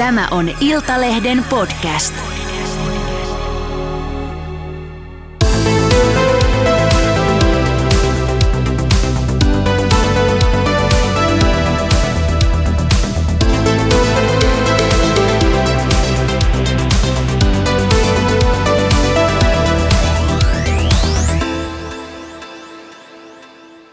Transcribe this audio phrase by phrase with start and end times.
[0.00, 2.14] Tämä on Iltalehden podcast.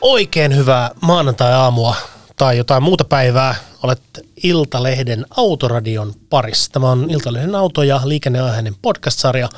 [0.02, 3.56] Oikein hyvää maanantai-aamua tai jotain muuta päivää.
[3.84, 4.02] Olet
[4.44, 6.72] Iltalehden Autoradion parissa.
[6.72, 9.50] Tämä on Iltalehden auto- ja liikenneaiheinen podcast-sarja.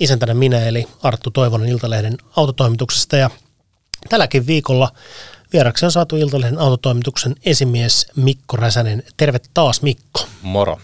[0.00, 3.30] Isäntänä minä eli Arttu Toivonen Iltalehden autotoimituksesta ja
[4.08, 4.92] tälläkin viikolla
[5.52, 9.02] vieraksi on saatu Iltalehden autotoimituksen esimies Mikko Räsänen.
[9.16, 10.26] Terve taas Mikko.
[10.42, 10.80] Moro.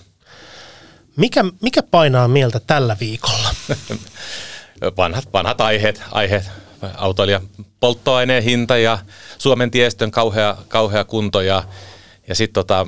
[1.16, 3.48] Mikä, mikä painaa mieltä tällä viikolla?
[4.96, 6.50] Vanhat, vanhat aiheet, aiheet,
[6.96, 7.40] autoilija
[7.80, 8.98] polttoaineen hinta ja
[9.38, 11.64] Suomen tiestön kauhea, kauhea kunto ja,
[12.28, 12.86] ja sitten tota,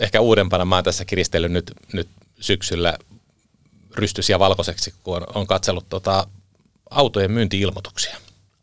[0.00, 2.08] ehkä uudempana mä oon tässä kiristellyt nyt, nyt
[2.40, 2.98] syksyllä
[3.96, 6.26] rystysiä valkoiseksi, kun on, on katsellut tota,
[6.90, 8.16] autojen myyntiilmoituksia.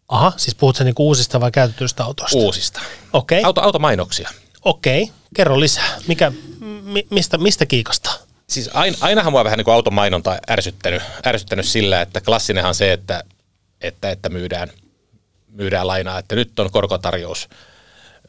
[0.07, 2.37] Aha, siis puhutko niinku uusista vai käytetyistä autoista?
[2.37, 2.79] Uusista.
[3.13, 3.47] Okei, okay.
[3.47, 4.29] Auto, automainoksia.
[4.65, 5.11] okei.
[5.35, 5.97] Kerro lisää.
[6.07, 6.31] Mikä,
[6.83, 8.13] mi, mistä, mistä kiikastaa?
[8.47, 13.23] Siis ain, ainahan mua vähän niin kuin automainonta ärsyttänyt, ärsyttänyt sillä, että klassinenhan se, että,
[13.81, 14.69] että, että myydään,
[15.47, 17.49] myydään lainaa, että nyt on korkotarjous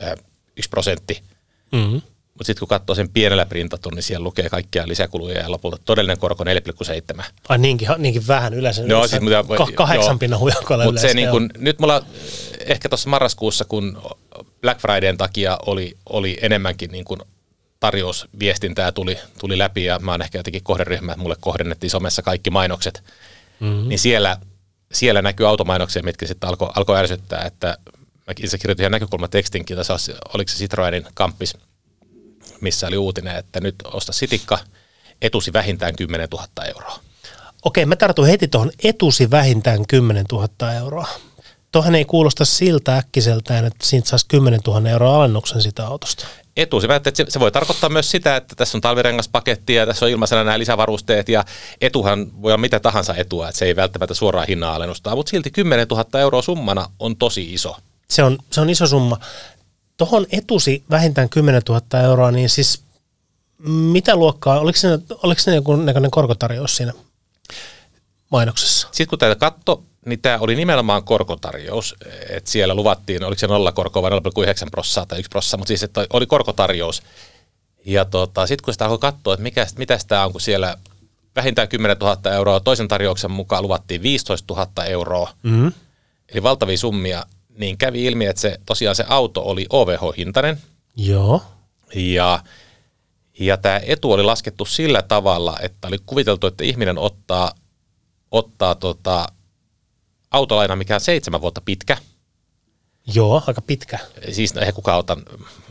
[0.03, 0.17] ö,
[0.57, 1.23] yksi prosentti.
[1.73, 2.03] Mm-hmm.
[2.35, 6.19] Mutta sitten kun katsoo sen pienellä printatun, niin siellä lukee kaikkia lisäkuluja ja lopulta todellinen
[6.19, 7.25] korko 4,7.
[7.49, 8.83] Ai niinkin, niinkin vähän yleensä.
[8.83, 10.19] No, yleensä siis, mutta- ka- kahdeksan joo.
[10.19, 11.33] pinnan huijakoilla Mutta se yleensä, niin joo.
[11.33, 12.03] kun, nyt mulla
[12.67, 14.03] ehkä tuossa marraskuussa, kun
[14.61, 17.19] Black Fridayn takia oli, oli enemmänkin niin kun
[17.81, 22.51] tarjousviestintää tuli, tuli läpi ja mä oon ehkä jotenkin kohderyhmä, että mulle kohdennettiin somessa kaikki
[22.51, 23.03] mainokset,
[23.61, 23.89] mm-hmm.
[23.89, 24.37] niin siellä,
[24.93, 27.79] siellä näkyy automainoksia, mitkä sitten alkoi alko ärsyttää, että
[28.27, 29.95] mä itse kirjoitin ihan näkökulmatekstinkin, tässä
[30.35, 31.57] oliko se Citroenin kamppis,
[32.61, 34.59] missä oli uutinen, että nyt osta sitikka,
[35.23, 37.01] etusi vähintään 10 000 euroa.
[37.65, 41.09] Okei, mä tartun heti tuohon etusi vähintään 10 000 euroa.
[41.73, 46.27] Tuohan ei kuulosta siltä äkkiseltään, että siitä saisi 10 000 euroa alennuksen sitä autosta.
[46.57, 46.81] etu.
[46.81, 50.11] Se, että se, se voi tarkoittaa myös sitä, että tässä on talvirengaspaketti ja tässä on
[50.11, 51.45] ilmaisena nämä lisävarusteet ja
[51.81, 55.51] etuhan voi olla mitä tahansa etua, että se ei välttämättä suoraan hinnan alennusta, mutta silti
[55.51, 57.77] 10 000 euroa summana on tosi iso.
[58.11, 59.19] Se on, se on iso summa.
[59.97, 62.83] Tuohon etusi vähintään 10 000 euroa, niin siis
[63.69, 66.93] mitä luokkaa, oliko siinä, oliko siinä joku näköinen korkotarjous siinä
[68.31, 68.89] mainoksessa?
[68.93, 71.95] Sitten kun tätä katto, niin tämä oli nimenomaan korkotarjous,
[72.29, 74.19] että siellä luvattiin, oliko se nolla korkoa vai 0,9
[74.71, 77.03] prossaa tai 1 prossaa, mutta siis että oli korkotarjous.
[77.87, 80.77] Ja tota, sitten kun sitä alkoi katsoa, että mikä, mitä tämä on, kun siellä
[81.37, 85.73] vähintään 10 000 euroa, toisen tarjouksen mukaan luvattiin 15 000 euroa, Mm-hmm.
[86.29, 87.25] eli valtavia summia,
[87.59, 90.59] niin kävi ilmi, että se, tosiaan se auto oli OVH-hintainen
[90.97, 91.43] Joo.
[91.95, 92.41] ja,
[93.39, 97.53] ja tämä etu oli laskettu sillä tavalla, että oli kuviteltu, että ihminen ottaa,
[98.31, 99.27] ottaa tota,
[100.31, 101.97] autolaina, mikä on seitsemän vuotta pitkä.
[103.15, 103.99] Joo, aika pitkä.
[104.33, 105.17] Siis no, eihän kukaan ota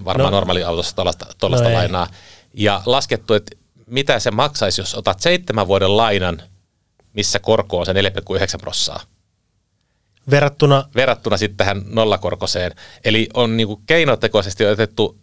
[0.06, 0.24] varmaan No.
[0.32, 1.76] no, normaali autossa tuollaista No ei.
[1.76, 2.08] lainaa.
[2.54, 3.56] Ja laskettu, että
[3.88, 6.42] mitä se maksaisi, jos otat seitsemän vuoden lainan,
[7.14, 8.00] missä korko on se 4,9
[8.62, 9.02] prossaa.
[10.32, 12.72] Verrattuna, verrattuna sitten tähän nollakorkoseen.
[13.06, 15.20] Eli on niinku keinotekoisesti otettu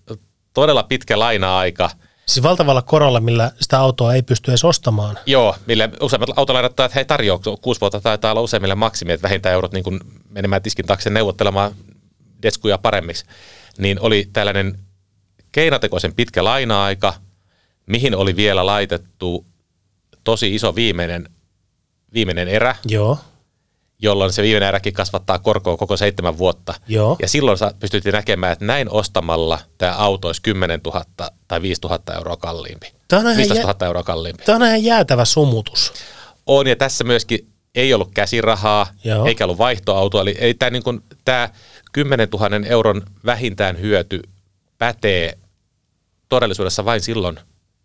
[0.55, 1.91] todella pitkä laina-aika,
[2.33, 5.19] siis valtavalla korolla, millä sitä autoa ei pysty edes ostamaan.
[5.27, 9.73] joo, mille useimmat autolainattajat he tarjoaa, kuusi vuotta taitaa olla useimmille maksimi, että vähintään eurot
[9.73, 11.73] niin menemään tiskin taakse neuvottelemaan
[12.43, 13.25] deskuja paremmiksi,
[13.79, 14.79] niin oli tällainen
[15.53, 17.15] keinotekoisen pitkä laina-aika,
[17.87, 19.47] mihin oli vielä laitettu
[20.25, 21.29] tosi iso viimeinen,
[22.15, 23.19] viimeinen erä, Joo,
[24.03, 26.75] jolloin se viimeinen eräkin kasvattaa korkoa koko seitsemän vuotta.
[26.89, 27.17] Joo.
[27.23, 31.05] Ja silloin sa- pystyttiin näkemään, että näin ostamalla tämä auto olisi 10 000
[31.49, 32.93] tai 5 000 euroa kalliimpi.
[33.09, 34.45] Tämä on ihan 15 jä- 000 euroa kalliimpi.
[34.45, 35.93] Tämä on ihan jäätävä sumutus.
[36.47, 39.27] On, ja tässä myöskin ei ollut käsirahaa, Joo.
[39.27, 40.23] eikä ollut vaihtoautoa.
[40.23, 41.49] Eli, eli tämä, niin kuin, tämä
[41.93, 44.23] 10 000 euron vähintään hyöty
[44.79, 45.39] pätee
[46.29, 47.39] todellisuudessa vain silloin,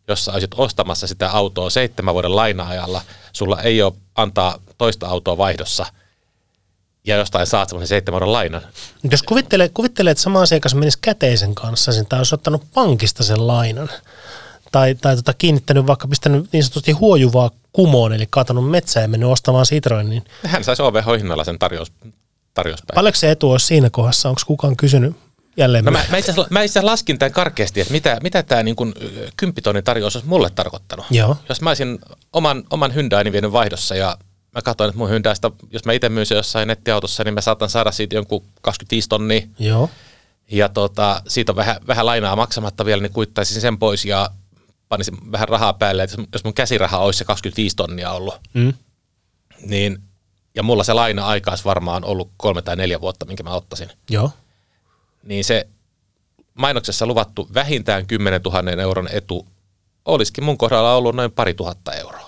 [0.08, 3.02] jos sä olisit ostamassa sitä autoa seitsemän vuoden laina-ajalla,
[3.34, 5.86] sulla ei ole antaa toista autoa vaihdossa,
[7.07, 8.62] ja jostain saat semmoisen seitsemän lainan.
[9.12, 13.48] Jos kuvittelee, kuvittelee, että sama asiakas menisi käteisen kanssa, sen tai olisi ottanut pankista sen
[13.48, 13.89] lainan,
[14.71, 19.30] tai, tai tota, kiinnittänyt vaikka pistänyt niin sanotusti huojuvaa kumoon, eli kaatanut metsää ja mennyt
[19.30, 21.92] ostamaan Citroenin, niin Hän saisi OVH-hinnalla sen tarjous,
[22.54, 22.95] tarjouspäivän.
[22.95, 24.30] paljonko se etu olisi siinä kohdassa?
[24.30, 25.15] Onko kukaan kysynyt
[25.57, 25.86] jälleen?
[25.86, 28.94] No mä, mä, itse asiassa, laskin tämän karkeasti, että mitä, mitä tämä niin kuin,
[29.38, 31.06] kymppitonnin tarjous olisi mulle tarkoittanut.
[31.10, 31.38] Joo.
[31.50, 32.00] Jos mä olisin
[32.33, 34.18] oman, oman Hyundaini vienyt vaihdossa ja
[34.56, 37.70] mä katsoin, että mun Hyundaista, jos mä itse myyn sen jossain nettiautossa, niin mä saatan
[37.70, 39.42] saada siitä jonkun 25 tonnia.
[39.60, 39.90] Joo.
[40.52, 44.30] Ja tota, siitä on vähän, vähän lainaa maksamatta vielä, niin kuittaisin sen pois ja
[44.90, 48.74] panisin vähän rahaa päälle, että jos mun käsiraha olisi se 25 tonnia ollut, Mm.
[49.66, 49.98] niin,
[50.56, 54.32] ja mulla se laina-aika olisi varmaan ollut kolme tai neljä vuotta, minkä mä ottaisin, Joo.
[55.24, 55.68] niin se
[56.54, 59.48] mainoksessa luvattu vähintään 10 000 euron etu
[60.06, 62.26] olisikin mun kohdalla ollut noin pari tuhatta euroa.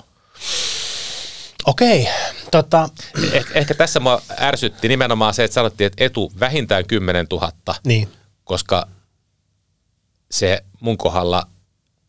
[1.69, 2.09] Okei.
[2.51, 2.89] Tota,
[3.33, 7.51] Eh, ehkä tässä mua ärsytti nimenomaan se, että sanottiin, että etu vähintään 10 000,
[7.83, 8.11] niin.
[8.43, 8.87] koska
[10.31, 11.47] se mun kohdalla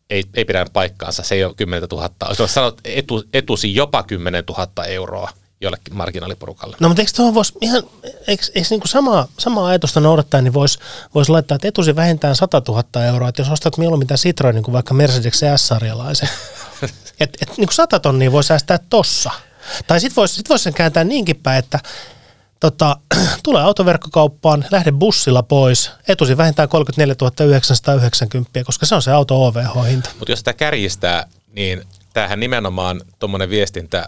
[0.09, 2.09] ei, ei pidä paikkaansa, se ei ole 10 000.
[2.39, 5.29] Olisi sanonut etu, etusi jopa 10 000 euroa
[5.61, 6.77] jollekin marginaaliporukalle.
[6.79, 7.83] No mutta eikö tuohon voisi ihan,
[8.27, 10.79] eikö, eikö niinku samaa, samaa ajatusta noudattaa, niin voisi
[11.15, 14.63] vois laittaa, että etusi vähintään 100 000 euroa, että jos ostat mieluummin tämän Citroen niin
[14.63, 16.29] kuin vaikka Mercedes S-sarjalaisen,
[17.19, 19.31] että et, niin 100 tonnia voi säästää tossa.
[19.87, 21.79] Tai sitten voisi sit vois sen kääntää niinkin päin, että
[22.59, 22.97] tota,
[23.43, 27.15] tulee autoverkkokauppaan, lähde bussilla pois, etusi vähintään 34
[27.45, 30.09] 990, koska se on se auto OVH-hinta.
[30.19, 34.05] Mutta jos sitä kärjistää, niin tämähän nimenomaan tuommoinen viestintä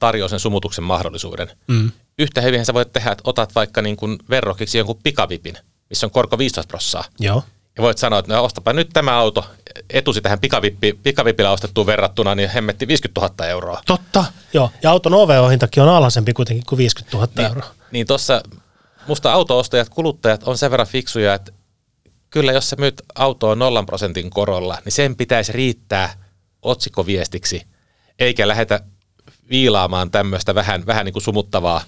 [0.00, 1.50] tarjoaa sen sumutuksen mahdollisuuden.
[1.66, 1.90] Mm.
[2.18, 5.58] Yhtä hyvin sä voit tehdä, että otat vaikka niin kuin verrokiksi jonkun pikavipin,
[5.88, 7.04] missä on korko 15 prossaa.
[7.20, 7.42] Joo.
[7.76, 9.44] Ja voit sanoa, että no ostapa nyt tämä auto,
[9.90, 13.80] etusi tähän pikavippi, pikavipillä ostettuun verrattuna, niin hemmetti 50 000 euroa.
[13.86, 14.70] Totta, joo.
[14.82, 17.70] Ja auton OVH-hintakin on alhaisempi kuitenkin kuin 50 000 Niin, euroa.
[17.90, 18.42] niin tuossa
[19.06, 21.52] musta autoostajat, kuluttajat on sen verran fiksuja, että
[22.30, 26.14] kyllä jos sä myyt autoa nollan prosentin korolla, niin sen pitäisi riittää
[26.62, 27.62] otsikkoviestiksi,
[28.18, 28.80] eikä lähetä
[29.50, 31.80] viilaamaan tämmöistä vähän, vähän niin kuin sumuttavaa.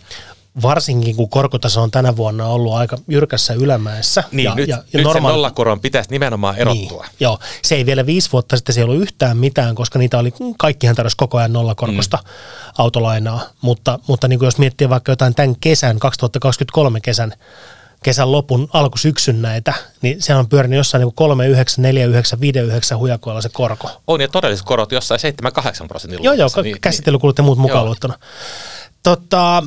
[0.63, 4.25] Varsinkin kun korkotaso on tänä vuonna ollut aika jyrkässä ylämäessä.
[4.33, 5.33] Niin, ja, nyt, ja, nyt normaali...
[5.33, 7.03] sen nollakoron pitäisi nimenomaan erottua.
[7.03, 10.19] Niin, joo, se ei vielä viisi vuotta sitten, se ei ollut yhtään mitään, koska niitä
[10.19, 12.31] oli, kaikkihan tarjosi koko ajan nollakorkosta mm.
[12.79, 17.33] autolainaa, mutta, mutta niin kuin jos miettii vaikka jotain tämän kesän, 2023 kesän,
[18.03, 22.59] kesän lopun alkusyksyn näitä, niin se on pyörinyt jossain niin 3, 9, 4, 9, 5,
[22.59, 23.91] 9 hujakoilla se korko.
[24.07, 25.21] On ja todelliset korot jossain
[25.85, 28.19] 7-8 prosentin Joo, joo, niin, käsittelykulut ja muut mukaan luettuna.
[29.03, 29.63] Tota,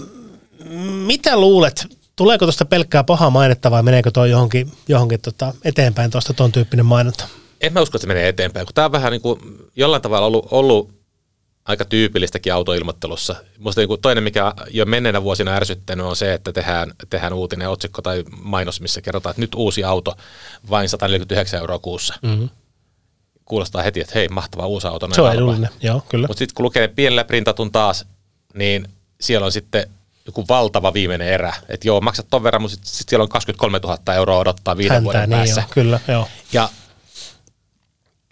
[1.06, 6.34] mitä luulet, tuleeko tuosta pelkkää pahaa mainetta vai meneekö tuo johonkin, johonkin tota eteenpäin tuosta
[6.34, 7.28] tuon tyyppinen mainonta?
[7.62, 9.40] En mä usko, että se menee eteenpäin, kun tämä on vähän niin kuin
[9.76, 10.96] jollain tavalla ollut, ollut
[11.66, 13.36] aika tyypillistäkin autoilmoittelussa.
[13.60, 17.70] Musta niin kuin toinen, mikä jo menneenä vuosina ärsyttänyt, on se, että tehdään, tehdään uutinen
[17.70, 20.16] otsikko tai mainos, missä kerrotaan, että nyt uusi auto,
[20.70, 22.14] vain 149 euroa kuussa.
[22.22, 22.50] Mm-hmm.
[23.46, 25.10] Kuulostaa heti, että hei, mahtava uusi auto.
[25.14, 26.28] Se on edullinen, joo, kyllä.
[26.28, 28.06] Mutta sitten kun lukee pienellä printatun taas,
[28.54, 28.88] niin
[29.22, 29.90] siellä on sitten
[30.26, 31.54] joku valtava viimeinen erä.
[31.70, 34.94] Että joo, maksat ton verran, mutta sitten sit siellä on 23 000 euroa odottaa viiden
[34.94, 35.62] Häntää, vuoden niin päässä.
[35.62, 36.28] Joo, kyllä, joo.
[36.54, 36.70] Ja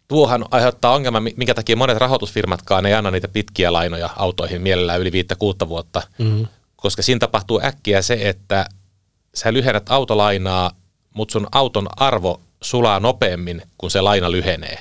[0.07, 5.11] tuohan aiheuttaa ongelma, minkä takia monet rahoitusfirmatkaan ei anna niitä pitkiä lainoja autoihin mielellään yli
[5.11, 6.47] viittä kuutta vuotta, mm-hmm.
[6.75, 8.65] koska siinä tapahtuu äkkiä se, että
[9.35, 10.71] sä lyhennät autolainaa,
[11.13, 14.79] mutta sun auton arvo sulaa nopeammin, kun se laina lyhenee.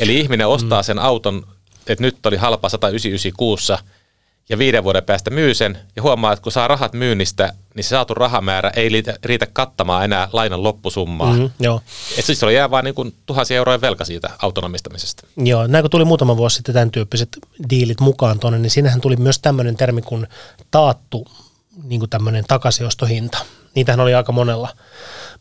[0.00, 0.84] Eli ihminen ostaa mm.
[0.84, 1.46] sen auton,
[1.86, 3.78] että nyt oli halpa 199 kuussa,
[4.52, 7.88] ja viiden vuoden päästä myy sen, ja huomaa, että kun saa rahat myynnistä, niin se
[7.88, 8.88] saatu rahamäärä ei
[9.24, 11.32] riitä, kattamaan enää lainan loppusummaa.
[11.32, 11.80] Mm, joo.
[12.18, 15.26] Et siis jää vain niin tuhansia euroja velka siitä autonomistamisesta.
[15.36, 17.28] Joo, näin kun tuli muutama vuosi sitten tämän tyyppiset
[17.70, 20.26] diilit mukaan tuonne, niin siinähän tuli myös tämmöinen termi kuin
[20.70, 21.26] taattu
[21.84, 23.38] niin kuin tämmöinen takasiostohinta.
[23.74, 24.68] Niitähän oli aika monella,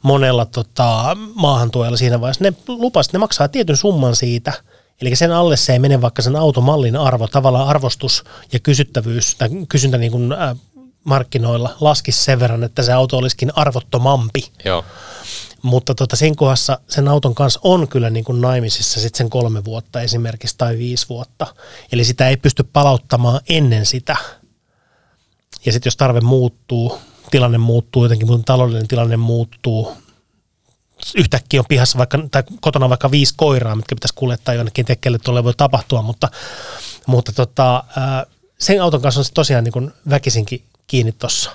[0.02, 2.44] monella tota, maahantuojalla siinä vaiheessa.
[2.44, 4.54] Ne lupasivat, ne maksaa tietyn summan siitä–
[5.02, 9.50] Eli sen alle se ei mene vaikka sen automallin arvo, tavallaan arvostus ja kysyttävyys tai
[9.70, 10.58] kysyntä niin kuin, äh,
[11.04, 14.52] markkinoilla laskisi sen verran, että se auto olisikin arvottomampi.
[14.66, 14.86] Joo.
[15.62, 19.66] Mutta tota, siinä kohdassa sen auton kanssa on kyllä niin kuin naimisissa sit sen kolme
[19.66, 21.48] vuotta esimerkiksi tai viisi vuotta.
[21.92, 24.16] Eli sitä ei pysty palauttamaan ennen sitä.
[25.66, 27.00] Ja sitten jos tarve muuttuu,
[27.32, 29.98] tilanne muuttuu, jotenkin mun taloudellinen tilanne muuttuu,
[31.16, 35.44] yhtäkkiä on pihassa vaikka, tai kotona vaikka viisi koiraa, mitkä pitäisi kuljettaa jonnekin tekkeelle, tuolle
[35.44, 36.30] voi tapahtua, mutta,
[37.08, 37.84] mutta tota,
[38.60, 41.52] sen auton kanssa on se tosiaan niin kuin väkisinkin kiinni tuossa.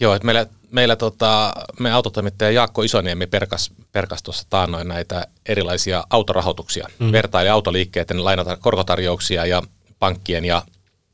[0.00, 6.04] Joo, että meillä, meillä tota, me autotoimittaja Jaakko Isoniemi perkas, perkas tuossa taannoin näitä erilaisia
[6.10, 7.12] autorahoituksia, mm.
[7.12, 9.62] vertaili autoliikkeiden lainata korkotarjouksia ja
[9.98, 10.62] pankkien ja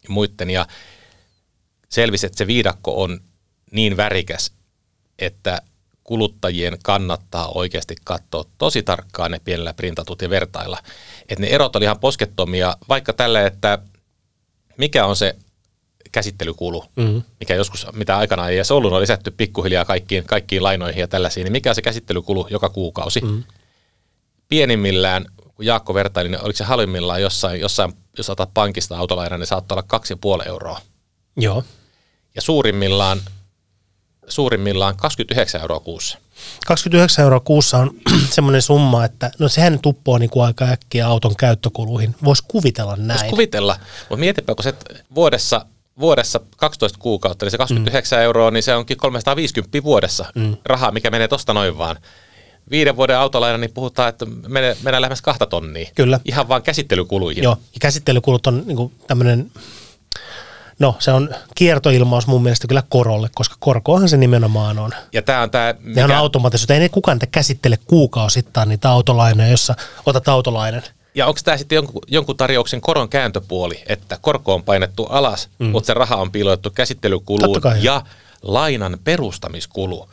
[0.08, 0.66] muiden, ja
[1.88, 3.20] selvisi, että se viidakko on
[3.70, 4.52] niin värikäs,
[5.18, 5.62] että
[6.08, 10.78] kuluttajien kannattaa oikeasti katsoa tosi tarkkaan ne pienellä printatut ja vertailla.
[11.28, 13.78] Että ne erot oli ihan poskettomia, vaikka tälle, että
[14.76, 15.36] mikä on se
[16.12, 17.22] käsittelykulu, mm-hmm.
[17.40, 21.44] mikä joskus, mitä aikana ei edes ollut, on lisätty pikkuhiljaa kaikkiin, kaikkiin lainoihin ja tällaisiin,
[21.44, 23.20] niin mikä on se käsittelykulu joka kuukausi.
[23.20, 23.44] Mm-hmm.
[24.48, 29.46] Pienimmillään, kun Jaakko vertaili, niin oliko se halvimmillaan jossain, jossain jos otat pankista autolainan, niin
[29.46, 30.80] saattaa olla 2,5 euroa.
[31.36, 31.64] Joo.
[32.34, 33.20] Ja suurimmillaan
[34.28, 36.18] suurimmillaan 29 euroa kuussa.
[36.66, 37.90] 29 euroa kuussa on
[38.34, 42.14] semmoinen summa, että no sehän tuppoo niin kuin aika äkkiä auton käyttökuluihin.
[42.24, 43.08] Voisi kuvitella näin.
[43.08, 44.74] Voisi kuvitella, mutta mietipä, kun se
[45.14, 45.66] vuodessa,
[46.00, 48.22] vuodessa 12 kuukautta, niin se 29 mm.
[48.22, 50.56] euroa, niin se onkin 350 vuodessa mm.
[50.64, 51.96] rahaa, mikä menee tosta noin vaan.
[52.70, 55.90] Viiden vuoden autolaina, niin puhutaan, että menee, mennään lähemmäs kahta tonnia.
[55.94, 56.20] Kyllä.
[56.24, 57.44] Ihan vaan käsittelykuluihin.
[57.44, 59.50] Joo, ja käsittelykulut on niin tämmöinen
[60.78, 64.92] No, se on kiertoilmaus mun mielestä kyllä korolle, koska korkoahan se nimenomaan on.
[65.12, 65.74] Ja tämä on tämä...
[65.80, 66.04] Mikä...
[66.04, 66.74] on automaattisuutta.
[66.74, 69.74] Ei ne kukaan te käsittele kuukausittain niitä autolainoja, jossa
[70.06, 70.82] otat autolainen.
[71.14, 75.66] Ja onko tämä sitten jonkun, jonkun tarjouksen koron kääntöpuoli, että korko on painettu alas, mm.
[75.66, 78.02] mutta se raha on piilotettu käsittelykuluun ja
[78.42, 80.08] lainan perustamiskulu.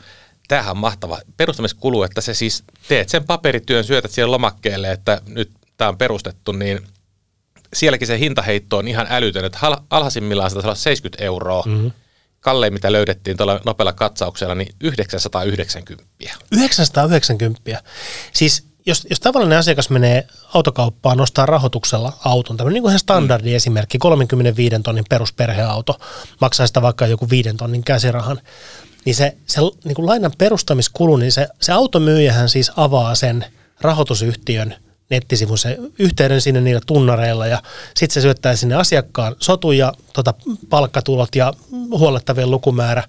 [0.48, 5.50] Tämähän on mahtava perustamiskulu, että se siis teet sen paperityön, syötät siihen lomakkeelle, että nyt
[5.76, 6.86] tämä on perustettu, niin
[7.72, 9.58] sielläkin se hintaheitto on ihan älytön, että
[9.90, 11.62] alhaisimmillaan se olla 70 euroa.
[11.66, 11.92] Mm-hmm.
[12.40, 16.04] Kallein, mitä löydettiin tuolla nopealla katsauksella, niin 990.
[16.52, 17.82] 990.
[18.32, 23.56] Siis jos, jos tavallinen asiakas menee autokauppaan nostaa rahoituksella auton, tämmöinen niin ihan standardi mm.
[23.56, 26.00] esimerkki, 35 tonnin perusperheauto,
[26.40, 28.40] maksaa sitä vaikka joku 5 tonnin käsirahan,
[29.04, 33.44] niin se, se niin kuin lainan perustamiskulu, niin se, se automyyjähän siis avaa sen
[33.80, 34.74] rahoitusyhtiön
[35.10, 37.62] nettisivun se yhteyden sinne niillä tunnareilla ja
[37.96, 40.34] sitten se syöttää sinne asiakkaan sotu ja tota,
[40.68, 41.52] palkkatulot ja
[41.90, 43.02] huolettavien lukumäärä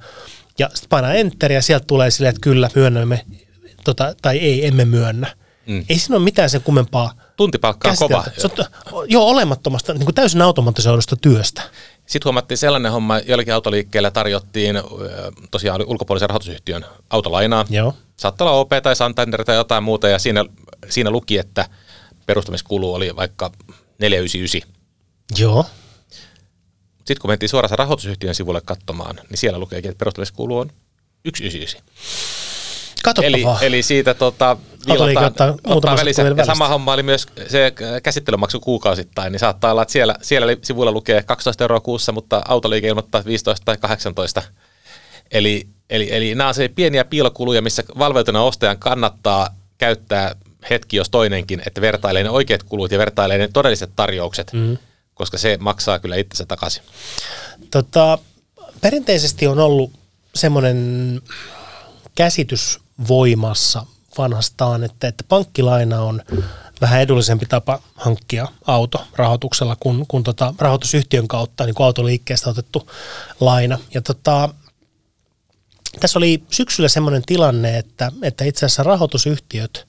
[0.59, 3.25] ja sitten painaa enter ja sieltä tulee silleen, että kyllä myönnämme
[3.83, 5.27] tota, tai ei, emme myönnä.
[5.67, 5.85] Mm.
[5.89, 8.23] Ei siinä ole mitään sen kummempaa Tuntipalkka on kova.
[8.37, 8.47] Se
[8.91, 11.61] on, joo, olemattomasta, niin kuin täysin automatisoidusta työstä.
[12.05, 14.75] Sitten huomattiin sellainen homma, jollakin autoliikkeellä tarjottiin,
[15.51, 17.65] tosiaan oli ulkopuolisen rahoitusyhtiön autolainaa.
[17.69, 17.93] Joo.
[18.17, 20.45] Saattaa olla OP tai Santander tai jotain muuta, ja siinä,
[20.89, 21.65] siinä luki, että
[22.27, 23.51] perustamiskulu oli vaikka
[23.99, 24.71] 499.
[25.37, 25.65] Joo.
[26.97, 30.69] Sitten kun mentiin suoraan rahoitusyhtiön sivulle katsomaan, niin siellä lukeekin, että perustamiskulu on
[31.25, 31.81] 199.
[33.23, 33.63] eli, vaan.
[33.63, 34.57] eli siitä tota,
[34.87, 36.23] viilataan, ottaa, välissä.
[36.37, 40.91] Ja sama homma oli myös se käsittelymaksu kuukausittain, niin saattaa olla, että siellä, siellä sivuilla
[40.91, 44.43] lukee 12 euroa kuussa, mutta autoliike ilmoittaa 15 tai 18.
[45.31, 50.35] Eli, eli, eli nämä on se pieniä piilokuluja, missä valveutena ostajan kannattaa käyttää
[50.69, 54.77] hetki jos toinenkin, että vertailee ne oikeat kulut ja vertailee ne todelliset tarjoukset, mm.
[55.13, 56.83] koska se maksaa kyllä itsensä takaisin.
[57.71, 58.17] Tota,
[58.81, 59.91] perinteisesti on ollut
[60.35, 61.21] semmoinen
[62.15, 63.85] käsitys voimassa
[64.17, 66.21] vanhastaan, että, että pankkilaina on
[66.81, 72.89] vähän edullisempi tapa hankkia auto rahoituksella kuin, kuin tota rahoitusyhtiön kautta, niin kuin autoliikkeestä otettu
[73.39, 73.79] laina.
[73.93, 74.49] Ja tota,
[75.99, 79.87] tässä oli syksyllä semmoinen tilanne, että, että itse asiassa rahoitusyhtiöt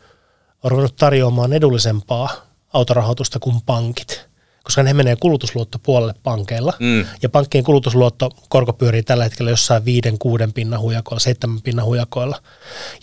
[0.63, 2.31] on ruvennut tarjoamaan edullisempaa
[2.73, 4.29] autorahoitusta kuin pankit,
[4.63, 6.73] koska ne menee kulutusluottopuolelle pankeilla.
[6.81, 7.05] Mm.
[7.23, 12.43] Ja pankkien kulutusluotto korko pyörii tällä hetkellä jossain viiden, kuuden pinnan hujakoilla, seitsemän pinnan hujakoilla.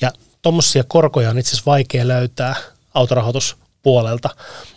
[0.01, 2.55] Ja tuommoisia korkoja on itse asiassa vaikea löytää
[2.93, 4.29] autorahoituspuolelta.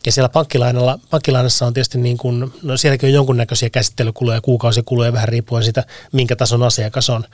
[0.06, 5.28] Ja siellä pankkilainalla, pankkilainassa on tietysti niin kuin, no sielläkin on jonkunnäköisiä käsittelykuluja, kuukausikuluja, vähän
[5.28, 7.25] riippuen siitä, minkä tason asiakas on.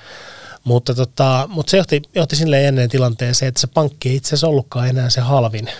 [0.65, 4.49] Mutta, tota, mutta se johti, johti sille ennen tilanteeseen, että se pankki ei itse asiassa
[4.49, 5.71] ollutkaan enää se halvin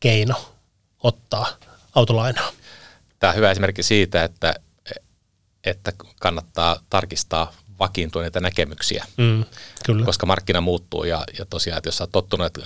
[0.00, 0.34] keino
[1.02, 1.46] ottaa
[1.94, 2.50] autolainaa.
[3.18, 4.54] Tämä on hyvä esimerkki siitä, että,
[5.64, 9.44] että kannattaa tarkistaa vakiintuneita näkemyksiä, mm,
[9.84, 10.04] kyllä.
[10.04, 12.60] koska markkina muuttuu ja, ja tosiaan, että jos olet tottunut, että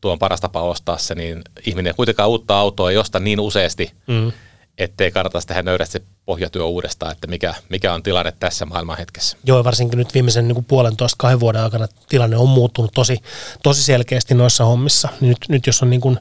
[0.00, 3.92] tuo on paras tapa ostaa se, niin ihminen kuitenkaan uutta autoa ei osta niin useasti,
[4.06, 4.32] mm.
[4.78, 9.36] ettei kannata tehdä nöyrästi pohjatyö uudestaan, että mikä, mikä on tilanne tässä maailman hetkessä.
[9.44, 13.18] Joo, varsinkin nyt viimeisen niin kuin puolentoista kahden vuoden aikana tilanne on muuttunut tosi,
[13.62, 15.08] tosi selkeästi noissa hommissa.
[15.20, 16.18] Nyt, nyt jos on niin kuin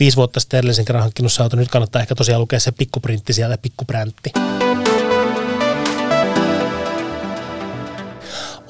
[0.00, 3.32] viisi vuotta sitten edellisen kerran hankkinut se auto, nyt kannattaa ehkä tosiaan lukea se pikkuprintti
[3.32, 4.30] siellä, pikkupräntti.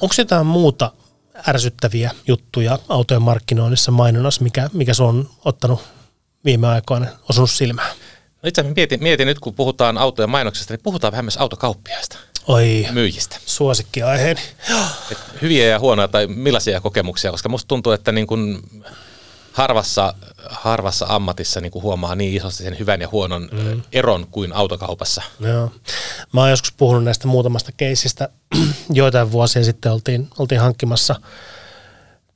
[0.01, 0.91] Onko jotain muuta
[1.47, 5.81] ärsyttäviä juttuja autojen markkinoinnissa mainonnassa, mikä, mikä se on ottanut
[6.45, 7.95] viime aikoina osunut silmään?
[8.45, 12.17] No itse asiassa mietin, mietin nyt, kun puhutaan autojen mainoksesta, niin puhutaan vähän myös autokauppiaista.
[12.47, 13.37] Oi, myyjistä.
[13.45, 14.41] Suosikkiaiheeni.
[15.11, 18.63] Et hyviä ja huonoja tai millaisia kokemuksia, koska musta tuntuu, että niin kun
[19.51, 20.13] harvassa,
[20.49, 23.81] harvassa ammatissa niin huomaa niin isosti sen hyvän ja huonon mm.
[23.91, 25.21] eron kuin autokaupassa.
[25.39, 25.71] Joo.
[26.33, 28.29] Mä oon joskus puhunut näistä muutamasta keisistä.
[28.89, 31.15] Joitain vuosia sitten oltiin, oltiin hankkimassa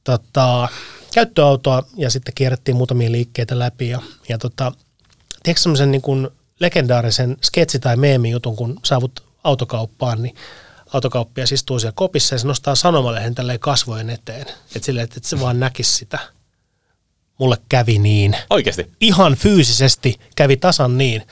[0.04, 0.68] tota,
[1.14, 4.72] käyttöautoa ja sitten kierrettiin muutamia liikkeitä läpi ja, ja tota,
[5.44, 6.28] tiedätkö semmoisen niin kuin
[6.60, 10.36] legendaarisen sketsi- tai meemi-jutun, kun saavut autokauppaan, niin
[10.94, 14.46] autokauppia istuu siellä kopissa ja se nostaa sanomalehen tälleen kasvojen eteen.
[14.76, 16.20] Että silleen, että se vaan näkisi sitä.
[17.38, 18.36] Mulle kävi niin.
[18.50, 18.92] Oikeasti?
[19.02, 21.24] Ihan fyysisesti kävi tasan niin.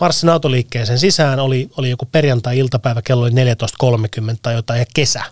[0.00, 5.22] Marssin autoliikkeeseen sisään, oli, oli joku perjantai-iltapäivä, kello oli 14.30 tai jotain, ja kesä.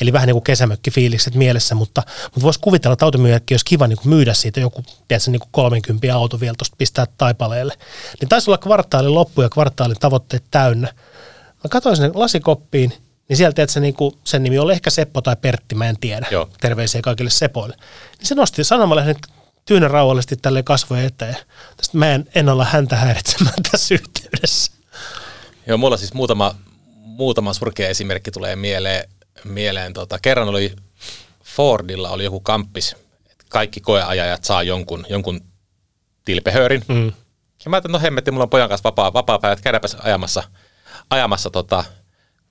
[0.00, 3.96] Eli vähän niin kuin kesämökkifiilikset mielessä, mutta, mutta voisi kuvitella, että automyyjäkin olisi kiva niin
[3.96, 7.74] kuin myydä siitä joku, tiedätkö, niin kuin 30 auto vielä tuosta pistää taipaleelle.
[8.20, 10.88] Niin taisi olla kvartaalin loppu ja kvartaalin tavoitteet täynnä.
[11.64, 12.92] Mä katsoin sinne lasikoppiin,
[13.28, 16.26] niin sieltä, että se niinku, sen nimi oli ehkä Seppo tai Pertti, mä en tiedä.
[16.30, 16.50] Joo.
[16.60, 17.76] Terveisiä kaikille Sepoille.
[18.18, 19.16] Niin se nosti sanomalehden
[19.64, 21.36] tyynän rauhallisesti tälle kasvojen eteen.
[21.76, 24.72] Tästä mä en, en olla häntä häiritsemään tässä yhteydessä.
[25.66, 26.54] Joo, mulla siis muutama,
[26.96, 29.08] muutama surkea esimerkki tulee mieleen.
[29.44, 30.76] Mieleen tota, kerran oli
[31.44, 32.96] Fordilla oli joku kamppis,
[33.30, 35.40] että kaikki koeajajat saa jonkun, jonkun
[36.24, 36.84] tilpehöörin.
[36.88, 37.12] Mm.
[37.64, 40.42] Ja mä ajattelin, no hemmetti, mulla on pojan kanssa vapaa, vapaa päivät, käydäpäs ajamassa,
[41.10, 41.84] ajamassa tota,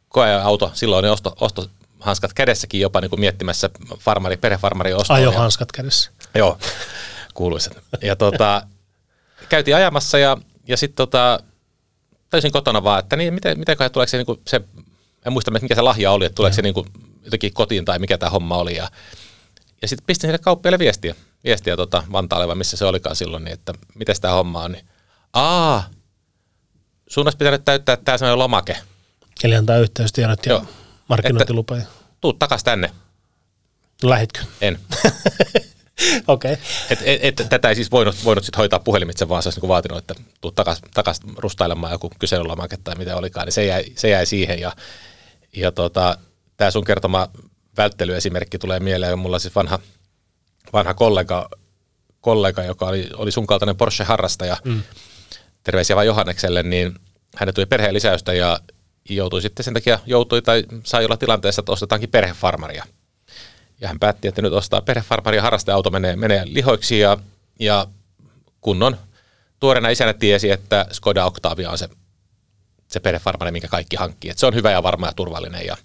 [0.10, 3.70] koeauto, silloin ne osto, ostohanskat kädessäkin jopa niin kuin miettimässä
[4.00, 5.16] farmari, perhefarmari ostoa.
[5.16, 6.12] Ajo hanskat kädessä.
[6.36, 6.58] Joo,
[7.34, 7.78] kuuluiset.
[8.02, 8.68] Ja tota,
[9.50, 11.40] käytiin ajamassa ja, ja sitten tota,
[12.30, 14.62] täysin kotona vaan, että niin, miten, mitenköhän tuleeko se, niin kuin se,
[15.26, 16.88] en muista mikä se lahja oli, että tuleeko se niin kuin
[17.24, 18.76] jotenkin kotiin tai mikä tämä homma oli.
[18.76, 18.90] Ja,
[19.82, 23.54] ja sitten pistin sille kauppiaille viestiä, viestiä tota Vantaalle vai missä se olikaan silloin, niin
[23.54, 24.72] että miten tämä homma on.
[24.72, 24.86] Niin,
[25.34, 25.90] Aa,
[27.10, 28.78] sun olisi pitänyt täyttää tämä sellainen lomake.
[29.44, 30.66] Eli antaa yhteystiedot ja
[31.08, 31.78] markkinointilupa.
[32.22, 32.92] Tuu takas tänne.
[34.04, 34.40] Lähitkö?
[34.62, 34.80] En.
[36.28, 36.54] Okei.
[36.54, 36.66] Okay.
[36.90, 39.68] Et, et, et, tätä ei siis voinut, voinut sit hoitaa puhelimitse, vaan se olisi niinku
[39.68, 44.10] vaatinut, että tuu takas, takas rustailemaan joku kyselylomake tai mitä olikaan, niin se jäi, se
[44.10, 44.60] jäi siihen.
[44.60, 44.72] Ja,
[45.56, 46.18] ja tota,
[46.58, 47.28] tämä sun kertoma
[47.78, 49.20] välttelyesimerkki tulee mieleen.
[49.20, 49.80] Mulla siis vanha,
[50.74, 51.50] vanha kollega,
[52.22, 54.84] kollega, joka oli, oli sun kaltainen Porsche-harrastaja, mm.
[55.64, 56.96] terveisiä vaan Johannekselle, niin
[57.36, 58.60] hänet tuli perheen lisäystä ja
[59.10, 62.86] joutui sitten sen takia, joutui tai sai olla tilanteessa, että ostetaankin perhefarmaria.
[63.82, 67.18] Ja hän päätti, että nyt ostaa perhefarmari ja harrasteauto menee, menee lihoiksi ja,
[67.60, 67.88] ja
[68.62, 68.98] kunnon
[69.60, 71.90] tuoreena isänä tiesi, että Skoda Octavia on se,
[72.92, 74.32] se perhefarmari, minkä kaikki hankkii.
[74.32, 75.66] Että se on hyvä ja varma ja turvallinen.
[75.66, 75.78] Ja,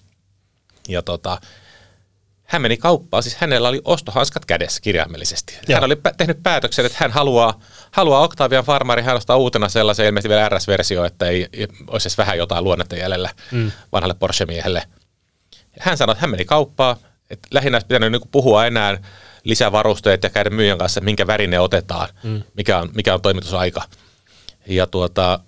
[0.89, 1.39] ja tota,
[2.45, 5.59] hän meni kauppaan, siis hänellä oli ostohanskat kädessä kirjaimellisesti.
[5.69, 5.77] Joo.
[5.77, 10.07] Hän oli pä- tehnyt päätöksen, että hän haluaa, haluaa Octavian farmari, hän ostaa uutena sellaisen
[10.07, 13.71] ilmeisesti vielä RS-versio, että ei, ei olisi edes vähän jotain luonnetta jäljellä mm.
[13.93, 14.83] vanhalle Porsche-miehelle.
[15.81, 16.97] Hän sanoi, että hän meni kauppaan,
[17.31, 18.99] että lähinnä olisi pitänyt niin puhua enää
[19.45, 22.43] lisävarusteet ja käydä myyjän kanssa, minkä värin ne otetaan, mm.
[22.55, 23.83] mikä, on, mikä on toimitusaika.
[24.67, 25.41] Ja tuota,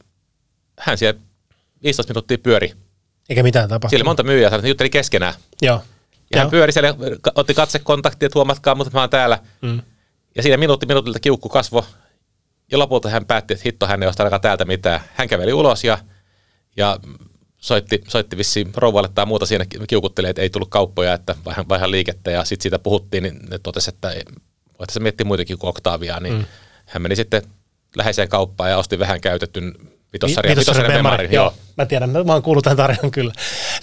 [0.78, 1.20] hän siellä
[1.82, 2.72] 15 minuuttia pyöri.
[3.28, 3.90] Eikä mitään tapahtunut.
[3.90, 5.34] Siellä oli monta myyjää, sanoi, että jutteli keskenään.
[5.62, 5.82] Joo.
[6.30, 6.50] Ja hän Joo.
[6.50, 6.94] pyöri siellä,
[7.34, 9.38] otti katsekontaktia, että huomatkaa, mutta mä oon täällä.
[9.62, 9.82] Mm.
[10.36, 11.86] Ja siinä minuutti minuutilta kiukku kasvo.
[12.72, 15.00] Ja lopulta hän päätti, että hitto, hän ei osta ainakaan täältä mitään.
[15.14, 15.98] Hän käveli ulos ja,
[16.76, 17.00] ja
[17.58, 21.90] soitti, soitti vissiin rouvalle tai muuta siinä kiukutteli, että ei tullut kauppoja, että vaihan, vaihan
[21.90, 22.30] liikettä.
[22.30, 24.14] Ja sitten siitä puhuttiin, niin ne totesi, että
[24.78, 26.20] voitaisiin miettiä muitakin kuin Octaviaa.
[26.20, 26.44] Niin mm.
[26.86, 27.42] hän meni sitten
[27.96, 29.74] läheiseen kauppaan ja osti vähän käytetyn
[30.16, 31.32] vitossarjan, vitossarjan Bemarin.
[31.32, 31.54] Joo.
[31.76, 33.32] Mä tiedän, mä oon kuullut tämän tarinan kyllä.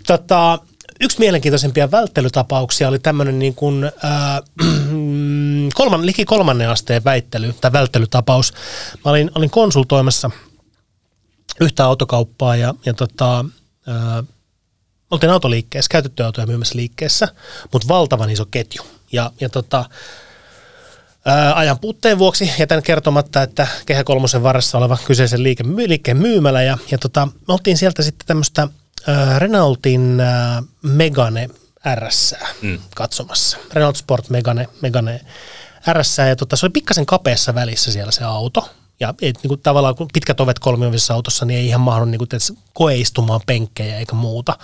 [0.07, 0.59] Tota,
[1.01, 4.41] yksi mielenkiintoisempia välttelytapauksia oli tämmöinen niin kuin, äh,
[5.75, 8.53] kolman, liki kolmannen asteen väittely tai välttelytapaus.
[9.05, 10.29] Mä olin, olin konsultoimassa
[11.61, 13.45] yhtä autokauppaa ja, ja tota,
[13.89, 14.25] äh,
[15.11, 17.27] oltiin autoliikkeessä, käytettyjä autoja myymässä liikkeessä,
[17.73, 18.83] mutta valtavan iso ketju.
[19.11, 19.85] Ja, ja tota,
[21.25, 26.63] Ää, ajan puutteen vuoksi jätän kertomatta, että Kehä Kolmosen varressa oleva kyseisen liike, liikkeen myymälä
[26.63, 28.67] ja, ja tota, me oltiin sieltä sitten tämmöistä
[29.37, 31.49] Renaultin ää, Megane
[31.95, 32.79] RS mm.
[32.95, 33.57] katsomassa.
[33.73, 35.21] Renault Sport Megane, Megane
[35.93, 38.69] RS ja tota, se oli pikkasen kapeassa välissä siellä se auto.
[38.99, 42.17] Ja et, niin kuin, tavallaan kun pitkät ovet kolmiovisessa autossa, niin ei ihan mahdu niin
[42.17, 42.41] kuin, teet,
[42.73, 44.57] koeistumaan penkkejä eikä muuta.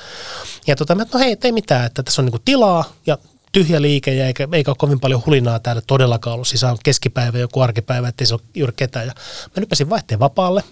[0.68, 3.18] Ja tota, mä, no hei, ei mitään, että tässä on niin kuin, tilaa ja
[3.52, 6.48] tyhjä liike ja eikä, eikä ole kovin paljon hulinaa täällä todellakaan ollut.
[6.48, 9.08] Siis on keskipäivä, joku arkipäivä, ettei se ole juuri ketään.
[9.08, 9.14] Ja
[9.46, 10.64] mä nyppäsin vaihteen vapaalle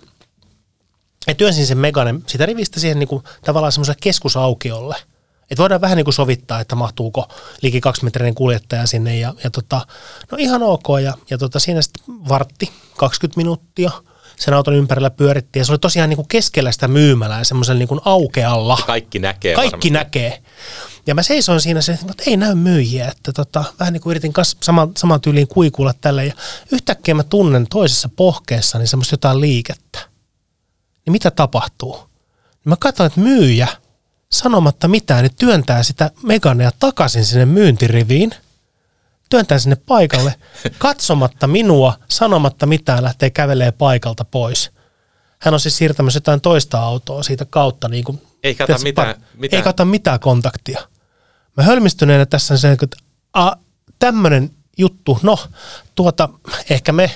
[1.27, 4.95] ja työnsin sen Meganen sitä rivistä siihen niin kuin, tavallaan semmoiselle keskusaukiolle.
[5.51, 7.27] Että voidaan vähän niin kuin sovittaa, että mahtuuko
[7.61, 9.87] liki kaksimetrinen kuljettaja sinne ja, ja tota,
[10.31, 10.83] no ihan ok.
[11.03, 13.91] Ja, ja tota, siinä sitten vartti, 20 minuuttia
[14.39, 17.87] sen auton ympärillä pyörittiin ja se oli tosiaan niin kuin keskellä sitä myymälää semmoisella niin
[17.87, 18.77] kuin aukealla.
[18.87, 19.89] Kaikki näkee Kaikki varmasti.
[19.89, 20.43] näkee.
[21.07, 24.33] Ja mä seisoin siinä se, että ei näy myyjiä, että tota, vähän niin kuin yritin
[24.33, 26.33] kas, sama, saman tyyliin kuikuilla tälle ja
[26.71, 29.99] yhtäkkiä mä tunnen toisessa pohkeessa niin semmoista jotain liikettä.
[31.05, 31.99] Niin mitä tapahtuu?
[32.63, 33.67] Mä katsoin, että myyjä
[34.31, 38.31] sanomatta mitään, niin työntää sitä Meganea takaisin sinne myyntiriviin,
[39.29, 40.35] työntää sinne paikalle,
[40.77, 44.71] katsomatta minua, sanomatta mitään, lähtee kävelee paikalta pois.
[45.39, 47.87] Hän on siis siirtämässä jotain toista autoa siitä kautta.
[47.89, 49.57] Niin kuin, Ei kata mitään- par- mitään.
[49.59, 50.81] Ei kata mitään kontaktia.
[51.57, 52.97] Mä hölmistyneenä tässä on se, että
[53.33, 53.51] a,
[53.99, 55.39] tämmönen juttu, no
[55.95, 56.29] tuota,
[56.69, 57.11] ehkä me,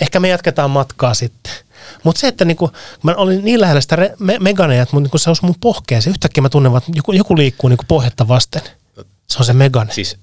[0.00, 1.52] ehkä me jatketaan matkaa sitten.
[2.04, 2.70] Mutta se, että niinku,
[3.02, 6.14] mä olin niin lähellä sitä re- me- meganeja, että mun, niinku, se olisi mun pohkeeseen.
[6.14, 8.62] Yhtäkkiä mä tunnen, että joku, joku liikkuu niinku pohjetta vasten.
[9.28, 9.92] Se on se megane.
[9.92, 10.16] Siis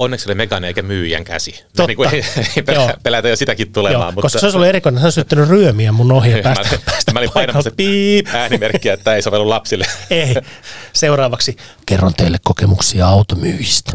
[0.00, 1.52] onneksi oli Megane eikä myyjän käsi.
[1.52, 1.86] Totta.
[1.86, 2.24] Niin kuin, ei,
[2.56, 2.92] ei pelä, Joo.
[3.02, 4.02] pelätä jo sitäkin tulemaan.
[4.02, 6.68] Joo, mutta koska se olisi ollut erikoinen, olisi syöttänyt ryömiä mun ohi ja mä, päästä,
[6.74, 9.86] olin- päästä mä olin painamassa piip äänimerkkiä, että ei sovellu lapsille.
[10.10, 10.34] Ei.
[10.92, 13.92] Seuraavaksi kerron teille kokemuksia automyyjistä.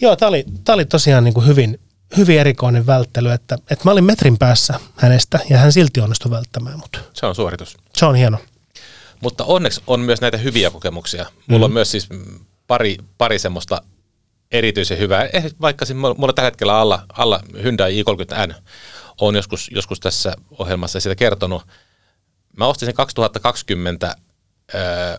[0.00, 1.80] Joo, tämä oli, tää oli tosiaan niin kuin hyvin,
[2.16, 6.78] hyvin erikoinen välttely, että, että mä olin metrin päässä hänestä ja hän silti onnistui välttämään
[6.78, 7.00] mut.
[7.12, 7.76] Se on suoritus.
[7.96, 8.38] Se on hieno.
[9.20, 11.26] Mutta onneksi on myös näitä hyviä kokemuksia.
[11.46, 11.70] Mulla Mhm.
[11.70, 13.82] on myös siis mm, pari, pari semmoista
[14.52, 15.28] erityisen hyvää.
[15.32, 18.54] Eh, vaikka siis mulla on tällä hetkellä alla, alla Hyundai i30N.
[19.20, 21.62] Olen joskus, joskus tässä ohjelmassa sitä kertonut.
[22.56, 24.16] Mä ostin sen 2020
[24.74, 25.16] öö,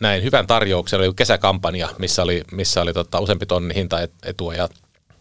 [0.00, 4.68] näin hyvän tarjouksen, oli kesäkampanja, missä oli, missä oli tota, useampi tonni hintaetua ja,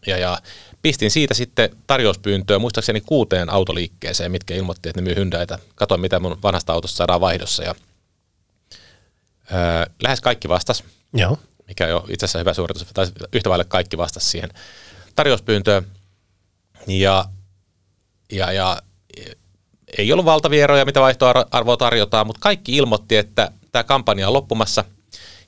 [0.08, 0.42] ja, ja
[0.82, 5.60] pistin siitä sitten tarjouspyyntöä muistaakseni kuuteen autoliikkeeseen, mitkä ilmoitti, että ne myy Hyundaita.
[5.76, 7.76] Katoin, mitä mun vanhasta autosta saadaan vaihdossa ja
[9.52, 11.38] öö, lähes kaikki vastas, Joo.
[11.72, 14.50] Mikä on itse asiassa hyvä suoritus, tai yhtä vaille kaikki vastas siihen
[15.16, 15.88] tarjouspyyntöön.
[16.88, 17.26] Ja,
[18.32, 18.82] ja, ja
[19.98, 24.84] ei ollut valtavia eroja, mitä vaihtoarvoa tarjotaan, mutta kaikki ilmoitti, että tämä kampanja on loppumassa.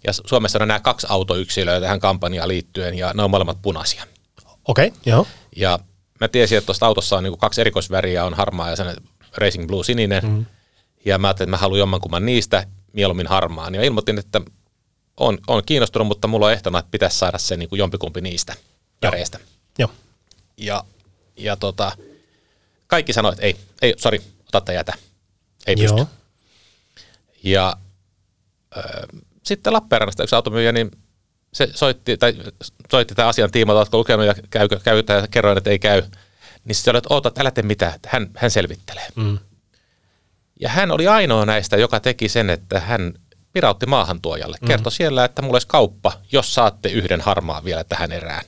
[0.07, 4.03] Ja Suomessa on nämä kaksi autoyksilöä tähän kampanjaan liittyen, ja ne on molemmat punaisia.
[4.65, 5.27] Okei, okay, joo.
[5.55, 5.79] Ja
[6.19, 9.03] mä tiesin, että tuosta autossa on niin kaksi erikoisväriä, on harmaa ja sellainen
[9.37, 10.23] Racing Blue sininen.
[10.25, 10.45] Mm.
[11.05, 13.75] Ja mä ajattelin, että mä haluan jommankumman niistä, mieluummin harmaan.
[13.75, 14.41] Ja ilmoitin, että
[15.17, 18.55] on, on kiinnostunut, mutta mulla on ehtona, että pitäisi saada se niin kuin jompikumpi niistä
[19.01, 19.39] väreistä.
[19.79, 19.91] Joo.
[20.57, 20.83] Ja,
[21.37, 21.91] ja tota,
[22.87, 24.93] kaikki sanoivat, että ei, ei, sori, ota tai jätä.
[25.67, 25.97] Ei pysty.
[25.97, 26.07] Joo.
[27.43, 27.77] Ja
[28.77, 28.83] äh,
[29.43, 30.91] sitten Lappeenrannasta yksi automyyjä, niin
[31.53, 32.33] se soitti, tai
[32.91, 36.01] soitti tämän asian tiimoilta, oletko lukenut ja käy, käy ja kerroin, että ei käy.
[36.65, 39.07] Niin sitten että oota, älä tee mitään, hän, hän selvittelee.
[39.15, 39.39] Mm.
[40.59, 43.13] Ja hän oli ainoa näistä, joka teki sen, että hän
[43.53, 44.57] pirautti maahantuojalle.
[44.61, 44.67] Mm.
[44.67, 48.43] Kertoi siellä, että mulla olisi kauppa, jos saatte yhden harmaan vielä tähän erään.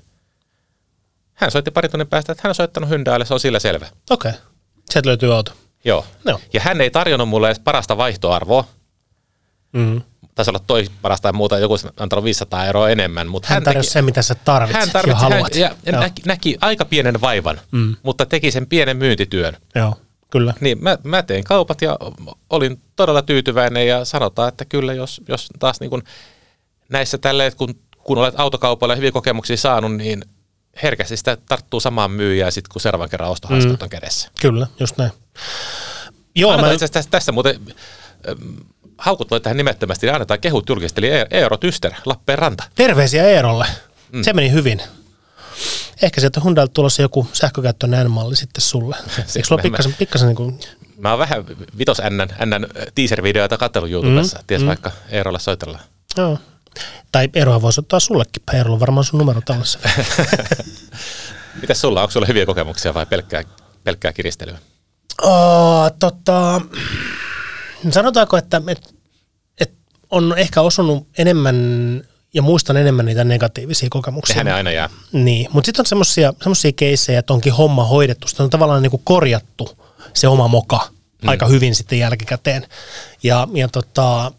[1.34, 3.88] Hän soitti pari tunnin päästä, että hän on soittanut Hyundaille, se on sillä selvä.
[4.10, 4.30] Okei.
[4.30, 4.42] Okay.
[4.90, 5.52] Sieltä löytyy auto.
[5.86, 6.06] Joo.
[6.26, 6.40] Joo.
[6.54, 8.68] Ja hän ei tarjonnut mulle edes parasta vaihtoarvoa.
[9.74, 10.02] Mm.
[10.36, 13.28] Taisi olla toi parasta tai muuta, joku antanut 500 euroa enemmän.
[13.28, 15.56] Mutta Hän tarjosi sen, mitä sä tarvitset hän ja tarvitsi, hän, haluat.
[15.56, 16.00] ja Joo.
[16.00, 17.96] näki, näki, aika pienen vaivan, mm.
[18.04, 19.58] mutta teki sen pienen myyntityön.
[19.76, 19.98] Joo,
[20.30, 20.54] kyllä.
[20.60, 21.98] Niin mä, mä tein kaupat ja
[22.50, 26.04] olin todella tyytyväinen ja sanotaan, että kyllä jos, jos taas niin kun
[26.90, 30.26] näissä tälleen, kun, kun olet autokaupalla hyviä kokemuksia saanut, niin
[30.84, 34.30] herkästi sitä tarttuu samaan myyjään sitten, kun seuraavan kerran ostohanskat on kädessä.
[34.42, 35.12] Kyllä, just näin.
[36.36, 37.60] Joo, Annetaan mä, itse tässä, tässä muuten
[38.30, 38.38] ähm,
[38.98, 42.64] haukut voi tähän nimettömästi, niin annetaan kehut julkisesti, eli E- Eero Tyster, Lappeenranta.
[42.76, 43.68] terveisiä Eerolle.
[44.12, 44.24] Mm.
[44.24, 44.82] Se meni hyvin.
[46.02, 48.96] Ehkä sieltä Hyundailta tulossa joku sähkökäyttöinen N-malli sitten sulle.
[49.36, 50.60] Eikö sulla Mä- pikkasen, pikkasen niin kuin,
[50.98, 51.46] Mä oon vähän
[51.78, 54.68] vitos NN, NN teaser-videoita katsellut YouTubessa, mm, ties mm.
[54.68, 55.84] vaikka Eerolle soitellaan.
[56.18, 56.40] joo.
[57.12, 58.44] Tai Eeroa voisi ottaa sullekin.
[58.54, 59.80] Eerolla on varmaan sun numero tallessa.
[61.62, 63.44] Mitäs sulla, onko sulla hyviä kokemuksia vai pelkkää,
[63.84, 64.58] pelkkää kiristelyä?
[65.22, 66.62] Oh, tota,
[67.90, 68.90] sanotaanko, että, että,
[69.60, 69.76] että
[70.12, 71.56] on ehkä osunut enemmän
[72.36, 74.44] ja muistan enemmän niitä negatiivisia kokemuksia.
[74.44, 74.90] Ne aina jää.
[75.12, 78.28] Niin, mutta sitten on semmoisia semmosia keissejä, että onkin homma hoidettu.
[78.28, 79.78] Sitten on tavallaan niin kuin korjattu
[80.14, 80.90] se oma moka
[81.22, 81.30] mm.
[81.30, 82.68] aika hyvin sitten jälkikäteen.
[83.24, 84.32] Ja, ja tota,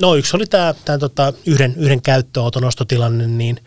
[0.00, 3.60] no yksi oli tämä tää tota yhden, yhden käyttöauton ostotilanne, niin,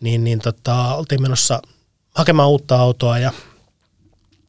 [0.00, 1.62] niin, niin tota, oltiin menossa
[2.14, 3.32] hakemaan uutta autoa ja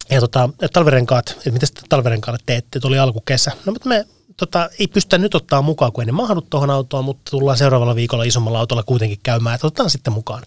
[0.09, 3.51] ja tota, talvirenkaat, että mitä sitten talvirenkaalle teette, tuli alkukesä.
[3.65, 4.05] No mutta me
[4.37, 7.95] tota, ei pystytä nyt ottaa mukaan, kun ei ne mahdu tuohon autoon, mutta tullaan seuraavalla
[7.95, 10.43] viikolla isommalla autolla kuitenkin käymään, että otetaan sitten mukaan.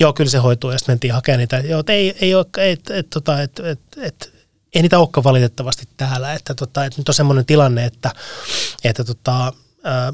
[0.00, 1.58] Joo, kyllä se hoituu, ja sitten mentiin hakemaan niitä.
[1.58, 4.32] Joo, että ei, ei ole, et, et, tota, et, et, et,
[4.74, 8.10] ei niitä olekaan valitettavasti täällä, että, tota, että nyt on semmoinen tilanne, että,
[8.84, 9.52] että tota, äh,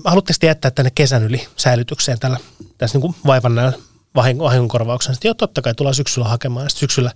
[0.04, 2.38] haluatteko te jättää tänne kesän yli säilytykseen tällä,
[2.78, 3.78] tässä niin vaivan näillä
[4.14, 5.14] vahin- vahingonkorvauksen.
[5.14, 6.70] Sitten joo, totta kai tullaan syksyllä hakemaan.
[6.70, 7.12] Sitten syksyllä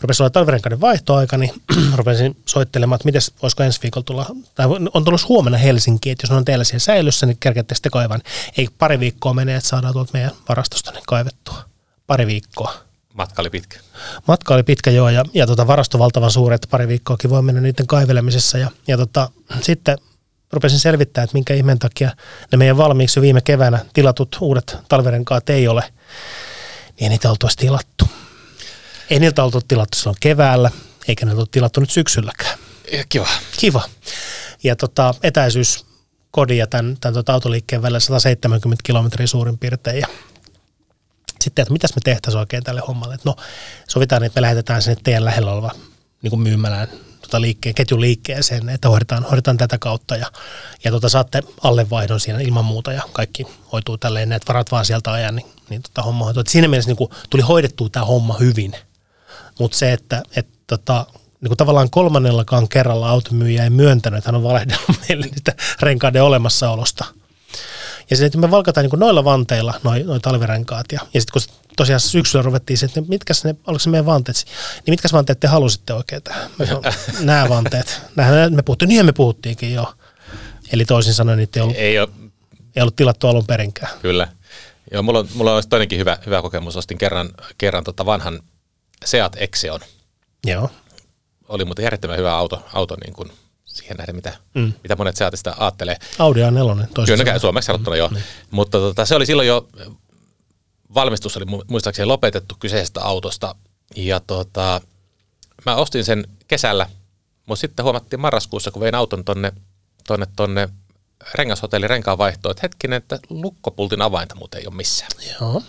[0.00, 1.62] rupesi olla talvirenkaiden vaihtoaika, niin
[1.96, 6.30] rupesin soittelemaan, että miten voisiko ensi viikolla tulla, tai on tullut huomenna Helsinkiin, että jos
[6.30, 8.22] on teillä siellä säilyssä, niin kerkeätte sitten kaivan.
[8.58, 11.64] Ei pari viikkoa mene, että saadaan tuolta meidän varastosta kaivettua.
[12.06, 12.74] Pari viikkoa.
[13.14, 13.78] Matka oli pitkä.
[14.28, 17.60] Matka oli pitkä joo, ja, ja tota, varasto valtavan suuri, että pari viikkoakin voi mennä
[17.60, 18.58] niiden kaivelemisessa.
[18.58, 19.98] Ja, ja tota, sitten
[20.52, 22.10] rupesin selvittämään, että minkä ihmeen takia
[22.52, 25.84] ne meidän valmiiksi jo viime keväänä tilatut uudet talvirenkaat ei ole,
[26.86, 28.08] niin ei niitä oltu tilattu.
[29.10, 30.70] Ei niiltä oltu tilattu silloin keväällä,
[31.08, 32.58] eikä niiltä oltu tilattu nyt syksylläkään.
[32.92, 33.28] Ja kiva.
[33.60, 33.82] Kiva.
[34.64, 35.86] Ja tota, etäisyys
[36.30, 40.00] kodin ja tämän, tämän tota autoliikkeen välillä 170 kilometriä suurin piirtein.
[40.00, 40.06] Ja
[41.40, 43.14] sitten, että mitäs me tehtäisiin oikein tälle hommalle.
[43.14, 43.36] Että no,
[43.88, 45.70] sovitaan, että me lähetetään sinne teidän lähellä oleva
[46.22, 46.88] niin kuin myymälään
[47.26, 50.32] tota liikkeen, ketjun liikkeeseen, että hoidetaan, hoidetaan tätä kautta ja,
[50.84, 55.12] ja tota, saatte allevaihdon siinä ilman muuta ja kaikki hoituu tälleen, että varat vaan sieltä
[55.12, 56.40] ajan, niin, niin tota, homma hoituu.
[56.40, 58.76] Et siinä mielessä niin kuin, tuli hoidettua tämä homma hyvin,
[59.58, 61.06] mutta se, että et, tota,
[61.40, 66.22] niin kuin tavallaan kolmannellakaan kerralla automyyjä ei myöntänyt, että hän on valehdellut meille niitä renkaiden
[66.22, 67.04] olemassaolosta.
[68.10, 70.86] Ja sitten me valkataan niin noilla vanteilla noin noi talvirenkaat.
[70.92, 74.44] Ja, ja sitten kun tosiaan syksyllä ruvettiin että mitkä ne, oliko se meidän vanteet,
[74.76, 76.50] niin mitkä vanteet te halusitte oikein tähän?
[77.20, 78.02] Nämä vanteet.
[78.16, 79.94] Nämä me puhuttiin, niin me puhuttiinkin jo.
[80.72, 82.08] Eli toisin sanoen niitä ei ollut, ei, ole,
[82.76, 83.92] ei ollut tilattu alun perinkään.
[84.02, 84.28] Kyllä.
[84.92, 86.76] Joo, mulla on, mulla on toinenkin hyvä, hyvä kokemus.
[86.76, 88.40] Ostin kerran, kerran tota vanhan
[89.04, 89.80] Seat Exeon.
[90.46, 90.70] Joo.
[91.48, 93.30] Oli muuten järjettömän hyvä auto, auto niin kuin
[93.64, 94.72] siihen nähden, mitä, mm.
[94.82, 95.96] mitä monet Seatista ajattelee.
[96.18, 97.06] Audi A4.
[97.06, 97.98] Kyllä, suomeksi sanottuna mm.
[97.98, 98.08] jo.
[98.08, 98.16] Mm.
[98.50, 99.68] Mutta tota, se oli silloin jo,
[100.96, 103.54] valmistus oli muistaakseni lopetettu kyseisestä autosta.
[103.96, 104.80] Ja tota,
[105.66, 106.86] mä ostin sen kesällä,
[107.46, 109.52] mutta sitten huomattiin marraskuussa, kun vein auton tonne,
[110.06, 110.68] tonne, tonne
[111.34, 115.10] rengashotelli renkaan vaihtoon, että hetkinen, että lukkopultin avainta muuten ei ole missään.
[115.40, 115.62] Joo.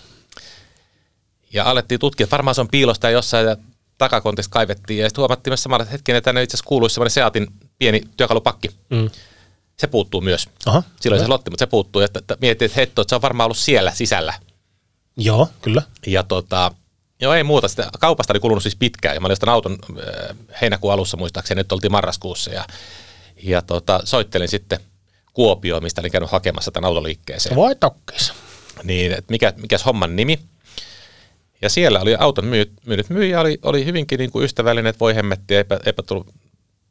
[1.54, 3.58] Ja alettiin tutkia, että varmaan se on piilosta jossain ja
[3.98, 5.00] takakontista kaivettiin.
[5.00, 7.48] Ja sitten huomattiin myös samalla, että hetkinen, että tänne itse asiassa kuuluisi semmoinen Seatin
[7.80, 8.70] pieni työkalupakki.
[8.90, 9.10] Mm.
[9.78, 10.50] Se puuttuu myös.
[10.66, 12.02] Aha, Silloin se lotti, mutta se puuttuu.
[12.02, 14.34] Että, että mietin, että hetto, että se on varmaan ollut siellä sisällä.
[15.17, 15.82] Joo, kyllä.
[16.08, 16.71] Ja tota,
[17.21, 17.67] joo ei muuta.
[17.67, 19.15] Sitä kaupasta oli kulunut siis pitkään.
[19.15, 22.51] Ja mä olin auton äh, heinäkuun alussa muistaakseni, nyt oltiin marraskuussa.
[22.51, 22.65] Ja,
[23.43, 24.80] ja tota, soittelin sitten
[25.34, 27.56] Kuopioon, mistä olin käynyt hakemassa tämän autoliikkeeseen.
[27.56, 28.34] Voi tokkis.
[28.84, 30.39] Niin, että mikä, mikäs homman nimi.
[31.62, 35.15] Ja siellä oli auton myynyt, myynyt myyjä, oli, oli hyvinkin niin kuin ystävällinen, että voi
[35.15, 36.27] hemmetti, eipä, eipä tullut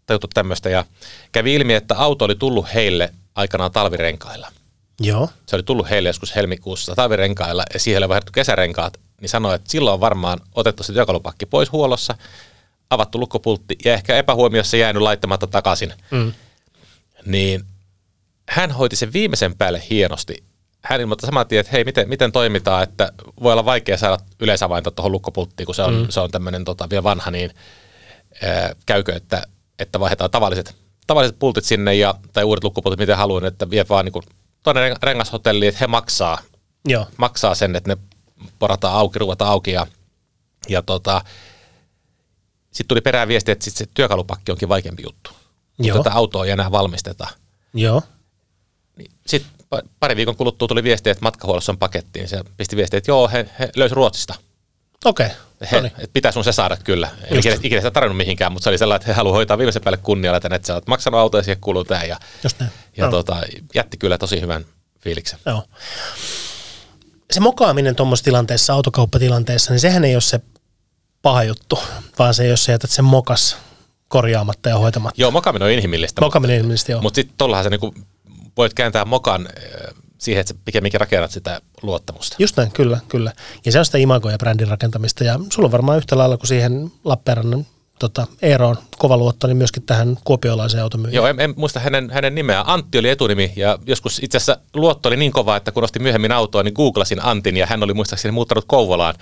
[0.06, 0.68] tajuttu tämmöistä.
[0.68, 0.84] Ja
[1.32, 4.52] kävi ilmi, että auto oli tullut heille aikanaan talvirenkailla.
[5.00, 5.28] Joo.
[5.46, 9.70] Se oli tullut heille joskus helmikuussa talvirenkailla ja siihen oli vaihdettu kesärenkaat, niin sanoi, että
[9.70, 12.14] silloin on varmaan otettu se työkalupakki pois huollossa,
[12.90, 15.92] avattu lukkopultti ja ehkä epähuomiossa jäänyt laittamatta takaisin.
[16.10, 16.32] Mm.
[17.26, 17.64] Niin
[18.48, 20.44] hän hoiti sen viimeisen päälle hienosti.
[20.82, 24.90] Hän ilmoitti saman tien, että hei, miten, miten toimitaan, että voi olla vaikea saada yleisavainta
[24.90, 26.06] tuohon lukkopulttiin, kun se on, mm.
[26.08, 27.50] se on tämmöinen tota, vielä vanha, niin
[28.42, 29.42] ää, käykö, että,
[29.78, 34.04] että vaihdetaan tavalliset, tavalliset pultit sinne ja, tai uudet lukkopultit, miten haluan, että vie vaan
[34.04, 34.22] niin
[34.74, 36.38] tuonne rengashotelliin, että he maksaa,
[36.84, 37.06] Joo.
[37.16, 37.96] maksaa sen, että ne
[38.58, 39.86] porataan auki, ruvetaan auki ja,
[40.68, 41.22] ja tota,
[42.70, 45.30] sitten tuli perään viesti, että sit se työkalupakki onkin vaikeampi juttu.
[45.78, 45.98] Joo.
[45.98, 47.28] Tätä autoa ei enää valmisteta.
[47.74, 48.02] Joo.
[48.96, 49.52] Niin sitten
[50.00, 52.28] pari viikon kuluttua tuli viesti, että matkahuollossa on pakettiin.
[52.28, 54.34] Se pisti viesti, että joo, he, he löysi Ruotsista.
[55.04, 55.26] Okei.
[55.26, 55.36] Okay.
[55.72, 57.08] He, että pitää sun se saada kyllä.
[57.30, 59.82] Ei ikinä, ikinä sitä tarvinnut mihinkään, mutta se oli sellainen, että he haluaa hoitaa viimeisen
[59.82, 62.02] päälle kunnialla, että sä oot maksanut autoja siihen kuuluu tämä.
[62.02, 62.72] Ja, Just näin.
[62.96, 63.10] ja no.
[63.10, 63.36] tota,
[63.74, 64.64] jätti kyllä tosi hyvän
[65.00, 65.38] fiiliksen.
[65.46, 65.62] Joo.
[67.32, 70.40] Se mokaaminen tuommoisessa tilanteessa, autokauppatilanteessa, niin sehän ei ole se
[71.22, 71.78] paha juttu,
[72.18, 73.56] vaan se, jos sä jätät sen mokas
[74.08, 75.20] korjaamatta ja hoitamatta.
[75.20, 76.20] Joo, mokaminen on inhimillistä.
[76.20, 77.02] Mokaminen on inhimillistä, joo.
[77.02, 77.94] Mutta sitten tuollahan sä niinku
[78.56, 79.48] voit kääntää mokan
[80.26, 82.36] siihen, että sä pikemminkin rakennat sitä luottamusta.
[82.38, 83.32] Just näin, kyllä, kyllä.
[83.64, 85.24] Ja se on sitä imago- ja brändin rakentamista.
[85.24, 87.66] Ja sulla on varmaan yhtä lailla kuin siihen Lappeenrannan
[87.98, 91.14] tota, Eeroon kova luotto, niin myöskin tähän kuopiolaiseen automyyjään.
[91.14, 92.64] Joo, en, en muista hänen, hänen nimeä.
[92.66, 96.32] Antti oli etunimi ja joskus itse asiassa luotto oli niin kova, että kun ostin myöhemmin
[96.32, 99.14] autoa, niin googlasin Antin ja hän oli muistaakseni muuttanut Kouvolaan,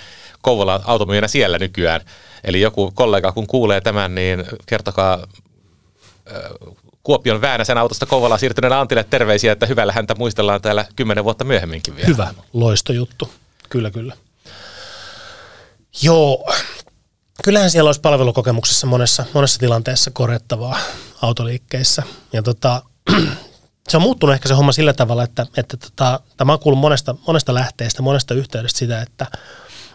[0.42, 2.00] Kouvolaan automyyjänä siellä nykyään.
[2.44, 5.26] Eli joku kollega, kun kuulee tämän, niin kertokaa
[7.04, 11.96] Kuopion Väänäsen autosta Kouvolaan siirtyneen Antille terveisiä, että hyvällä häntä muistellaan täällä kymmenen vuotta myöhemminkin
[11.96, 12.08] vielä.
[12.08, 13.30] Hyvä, loistojuttu.
[13.68, 14.16] Kyllä, kyllä.
[16.02, 16.52] Joo,
[17.44, 20.78] kyllähän siellä olisi palvelukokemuksessa monessa, monessa tilanteessa korjattavaa
[21.22, 22.02] autoliikkeissä.
[22.32, 22.82] Ja tota,
[23.88, 27.14] se on muuttunut ehkä se homma sillä tavalla, että, että tota, tämä on kuullut monesta,
[27.26, 29.26] monesta lähteestä, monesta yhteydestä sitä, että,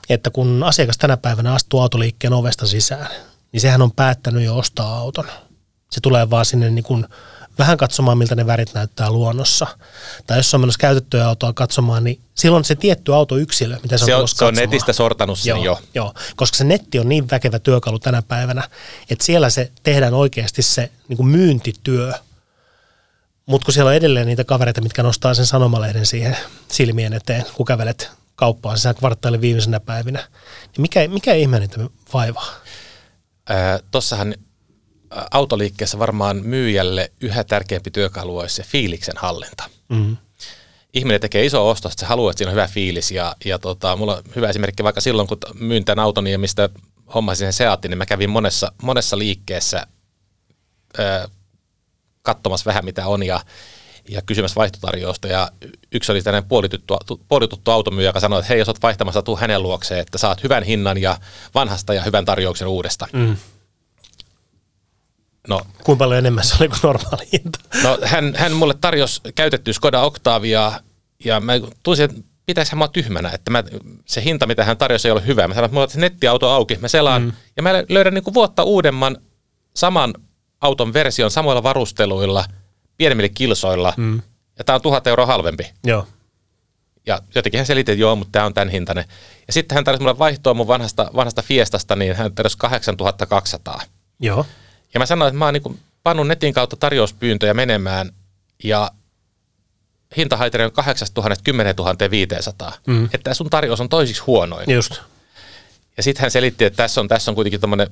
[0.09, 3.07] että kun asiakas tänä päivänä astuu autoliikkeen ovesta sisään,
[3.51, 5.25] niin sehän on päättänyt jo ostaa auton.
[5.89, 7.05] Se tulee vaan sinne niin kuin
[7.59, 9.67] vähän katsomaan, miltä ne värit näyttää luonnossa.
[10.27, 14.15] Tai jos on menossa käytettyä autoa katsomaan, niin silloin se tietty autoyksilö, mitä se, se
[14.15, 15.79] on, se on netistä sortanut sen joo, jo.
[15.93, 18.69] Joo, koska se netti on niin väkevä työkalu tänä päivänä,
[19.09, 22.13] että siellä se tehdään oikeasti se niin kuin myyntityö.
[23.45, 26.37] Mutta kun siellä on edelleen niitä kavereita, mitkä nostaa sen sanomalehden siihen
[26.71, 31.77] silmien eteen, kun kävelet kauppaan sisään kvartaalin viimeisenä päivinä, niin mikä, mikä ihme niitä
[32.13, 32.55] vaivaa?
[33.51, 34.35] Äh, tossahan
[35.31, 39.63] autoliikkeessä varmaan myyjälle yhä tärkeämpi työkalu olisi se fiiliksen hallinta.
[39.89, 40.17] Mm-hmm.
[40.93, 43.11] Ihminen tekee iso ostos, että se haluaa, että siinä on hyvä fiilis.
[43.11, 46.69] Ja, ja tota, mulla on hyvä esimerkki vaikka silloin, kun myyn tämän auton ja mistä
[47.13, 49.87] hommasin sen Seatin, niin mä kävin monessa, monessa liikkeessä
[50.99, 51.29] ö,
[52.21, 53.39] katsomassa vähän mitä on ja,
[54.09, 55.27] ja kysymässä vaihtotarjousta.
[55.27, 55.51] Ja
[55.91, 59.63] yksi oli tämmöinen puolituttu, puolituttu automyyjä, joka sanoi, että hei, jos olet vaihtamassa, tuu hänen
[59.63, 61.17] luokseen, että saat hyvän hinnan ja
[61.55, 63.07] vanhasta ja hyvän tarjouksen uudesta.
[63.13, 63.35] Mm
[65.49, 67.59] No, Kuinka paljon enemmän se oli kuin normaali hinta?
[67.83, 70.71] no hän, hän mulle tarjosi käytettyä Skoda Octavia
[71.25, 73.63] ja mä tunsin, että pitäisi mua tyhmänä, että mä,
[74.05, 75.47] se hinta, mitä hän tarjosi, ei ole hyvä.
[75.47, 77.31] Mä sanoin, että mulla on se nettiauto auki, mä selaan mm.
[77.57, 79.17] ja mä löydän niin kuin vuotta uudemman
[79.75, 80.13] saman
[80.61, 82.45] auton version samoilla varusteluilla,
[82.97, 84.21] pienemmillä kilsoilla, mm.
[84.57, 85.71] ja tämä on tuhat euroa halvempi.
[85.83, 86.07] Joo.
[87.05, 89.05] Ja jotenkin hän selitti, että joo, mutta tämä on tämän hintainen.
[89.47, 93.81] Ja sitten hän tarjosi mulle vaihtoa mun vanhasta, vanhasta Fiestasta, niin hän tarjosi 8200.
[94.19, 94.45] Joo.
[94.93, 98.11] Ja mä sanoin, että mä oon niin pannut netin kautta tarjouspyyntöjä menemään,
[98.63, 98.91] ja
[100.17, 101.75] hintahaitari on 8000 10
[102.11, 102.73] 500.
[102.87, 103.09] Mm.
[103.13, 104.71] Että sun tarjous on toisiksi huonoin.
[104.71, 105.01] Just.
[105.97, 107.87] Ja sitten hän selitti, että tässä on, tässä on kuitenkin tämmöinen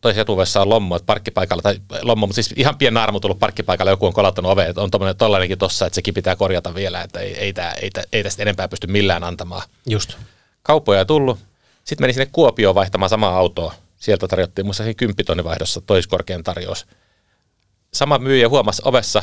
[0.00, 3.90] toisessa etuvessa on lommo, että parkkipaikalla, tai lommo, mutta siis ihan pieni naarmu tullut parkkipaikalla,
[3.90, 7.20] joku on kolattanut ove, että on tommoinen tollainenkin tossa, että sekin pitää korjata vielä, että
[7.20, 9.62] ei, ei, tää, ei, tää, ei tästä enempää pysty millään antamaan.
[9.86, 10.16] Just.
[10.62, 11.38] Kauppoja ei tullut.
[11.84, 13.74] Sitten meni sinne Kuopioon vaihtamaan samaa autoa.
[13.96, 16.86] Sieltä tarjottiin muista kymppitonnin vaihdossa toiskorkean tarjous.
[17.94, 19.22] Sama myyjä huomasi ovessa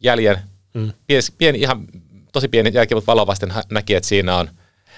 [0.00, 0.38] jäljen,
[0.74, 0.92] mm.
[1.06, 1.86] pieni, pieni, ihan
[2.32, 4.50] tosi pieni jälki, mutta valovasten näki, että siinä on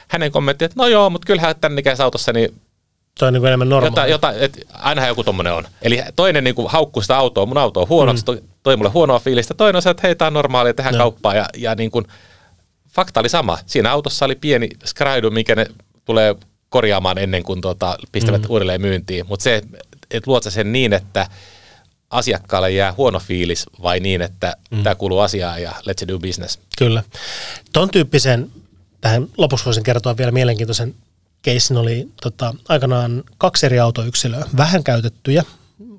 [0.08, 2.60] hänen kommentti, että no joo, mutta kyllähän tämän ikäisessä autossa niin
[3.18, 4.10] Toi on niin kuin enemmän normaali.
[4.10, 5.64] Jota, jota, et ainahan joku tommonen on.
[5.82, 8.48] Eli toinen niin haukkuu sitä autoa, mun auto on huonoksi, mm.
[8.62, 9.54] toi mulle huonoa fiilistä.
[9.54, 10.98] Toinen on se, että hei, tämä on normaalia, tehdään no.
[10.98, 11.34] kauppaa.
[11.34, 12.04] Ja, ja niin kuin,
[12.94, 13.58] fakta oli sama.
[13.66, 15.66] Siinä autossa oli pieni skraidu, mikä ne
[16.04, 16.36] tulee
[16.70, 18.50] korjaamaan ennen kuin tuota, pistävät mm.
[18.50, 19.26] uudelleen myyntiin.
[19.26, 19.62] Mutta se,
[20.10, 21.26] että luot sen niin, että
[22.10, 24.82] asiakkaalle jää huono fiilis vai niin, että mm.
[24.82, 26.58] tämä kuuluu asiaan ja let's do business.
[26.78, 27.02] Kyllä.
[27.72, 28.50] Ton tyyppisen,
[29.00, 30.94] tähän lopuksi voisin kertoa vielä mielenkiintoisen
[31.42, 35.44] keissin oli tota, aikanaan kaksi eri autoyksilöä, vähän käytettyjä,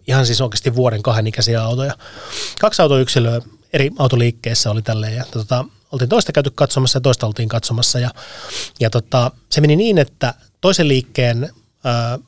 [0.08, 1.94] ihan siis oikeasti vuoden kahden ikäisiä autoja.
[2.60, 3.42] Kaksi autoyksilöä
[3.74, 8.12] eri autoliikkeissä oli tälleen ja tota, oltiin toista käyty katsomassa ja toista oltiin katsomassa ja,
[8.80, 11.50] ja tota, se meni niin, että toisen liikkeen
[11.84, 12.20] ää,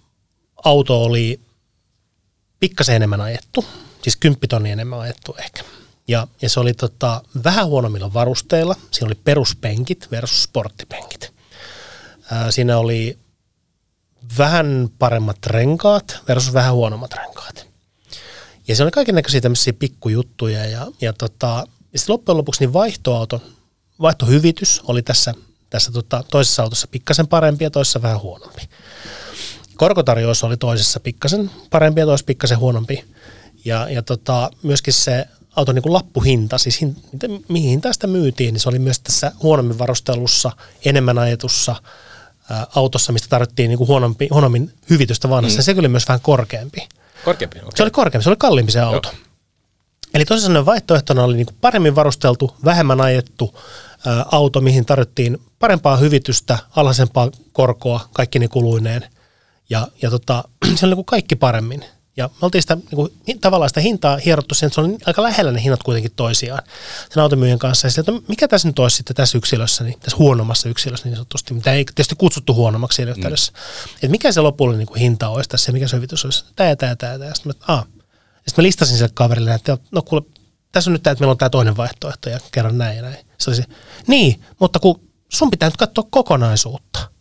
[0.63, 1.39] auto oli
[2.59, 3.65] pikkasen enemmän ajettu,
[4.01, 5.63] siis kymppitonni enemmän ajettu ehkä.
[6.07, 8.75] Ja, ja se oli tota, vähän huonommilla varusteilla.
[8.91, 11.33] Siinä oli peruspenkit versus sporttipenkit.
[12.31, 13.17] Ää, siinä oli
[14.37, 17.67] vähän paremmat renkaat versus vähän huonommat renkaat.
[18.67, 22.73] Ja se oli kaiken näköisiä tämmöisiä pikkujuttuja ja, ja, tota, ja sitten loppujen lopuksi niin
[22.73, 23.41] vaihtoauto,
[24.01, 25.33] vaihtohyvitys oli tässä,
[25.73, 28.69] tässä tota, toisessa autossa pikkasen parempi ja toisessa vähän huonompi.
[29.75, 33.05] Korkotarjous oli toisessa pikkasen parempi ja toisessa pikkasen huonompi.
[33.65, 36.95] Ja, ja tota, myöskin se auton niin kuin lappuhinta, siis hin,
[37.47, 40.51] mihin sitä myytiin, niin se oli myös tässä huonommin varustelussa,
[40.85, 41.75] enemmän ajetussa–
[42.75, 45.63] autossa, mistä tarvittiin niin kuin huonompi, huonommin hyvitystä vanhassa, mm.
[45.63, 46.87] se oli myös vähän korkeampi.
[47.25, 47.59] Korkeampi?
[47.59, 47.71] Okay.
[47.75, 49.09] Se oli korkeampi, se oli kalliimpi se auto.
[49.09, 49.22] Joo.
[50.13, 53.59] Eli tosiaan vaihtoehtona oli niin kuin paremmin varusteltu, vähemmän ajettu
[54.07, 59.05] ä, auto, mihin tarvittiin parempaa hyvitystä, alhaisempaa korkoa, kaikki ne kuluineen.
[59.69, 60.43] Ja, ja tota,
[60.75, 61.85] se oli niin kuin kaikki paremmin.
[62.17, 65.23] Ja me oltiin sitä, niin kuin, tavallaan sitä hintaa hierottu sen, että se on aika
[65.23, 66.61] lähellä ne hinnat kuitenkin toisiaan
[67.09, 67.87] sen automyyjän kanssa.
[67.87, 71.15] Ja sitten, että mikä tässä nyt olisi sitten tässä yksilössä, niin tässä huonommassa yksilössä niin
[71.15, 73.51] sanotusti, mitä ei tietysti kutsuttu huonommaksi siinä yhteydessä.
[73.51, 73.95] Mm.
[73.95, 76.45] Että mikä se lopullinen niin kuin hinta olisi tässä ja mikä se hyvitys olisi.
[76.55, 77.25] Tämä ja tämä ja tämä.
[77.25, 77.83] Ja sitten mä,
[78.47, 80.23] sitten mä listasin sille kaverille, että no kuule,
[80.71, 83.25] tässä on nyt tämä, että meillä on tämä toinen vaihtoehto ja kerran näin ja näin.
[83.37, 83.63] Se oli se,
[84.07, 87.13] niin, mutta kun sun pitää nyt katsoa kokonaisuutta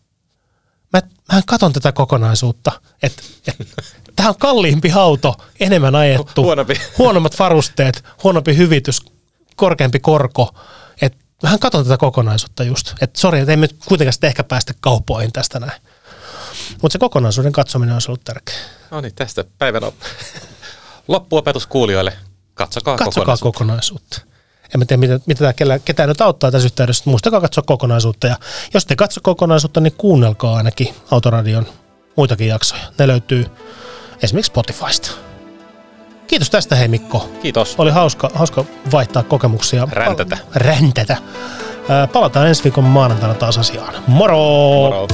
[0.93, 3.57] mä, mä katon tätä kokonaisuutta, että et,
[4.17, 6.81] tämä on kalliimpi auto, enemmän ajettu, Huonompi.
[6.99, 9.01] huonommat varusteet, huonompi hyvitys,
[9.57, 10.55] korkeampi korko,
[11.03, 15.33] että vähän katon tätä kokonaisuutta just, että sori, että emme kuitenkaan sitten ehkä päästä kauppoihin
[15.33, 15.83] tästä näin.
[16.83, 18.55] Mutta se kokonaisuuden katsominen on ollut tärkeä.
[18.91, 19.83] No niin, tästä päivän
[21.09, 22.13] loppuopetus kuulijoille.
[22.55, 24.17] Katsokaa, Katsokaa kokonaisuutta.
[24.21, 24.33] kokonaisuutta
[24.75, 27.03] en mä tiedä, mitä, mitä tämä ketään nyt auttaa tässä yhteydessä.
[27.07, 28.37] Muistakaa katsoa kokonaisuutta ja
[28.75, 31.67] jos te katso kokonaisuutta, niin kuunnelkaa ainakin Autoradion
[32.17, 32.83] muitakin jaksoja.
[32.99, 33.47] Ne löytyy
[34.23, 35.11] esimerkiksi Spotifysta.
[36.27, 37.31] Kiitos tästä hei Mikko.
[37.43, 37.75] Kiitos.
[37.79, 39.89] Oli hauska, hauska vaihtaa kokemuksia.
[39.93, 40.39] Räntätä.
[40.55, 41.17] Räntätä.
[42.13, 43.95] Palataan ensi viikon maanantaina taas asiaan.
[44.07, 44.37] Moro!
[44.37, 45.09] Moro!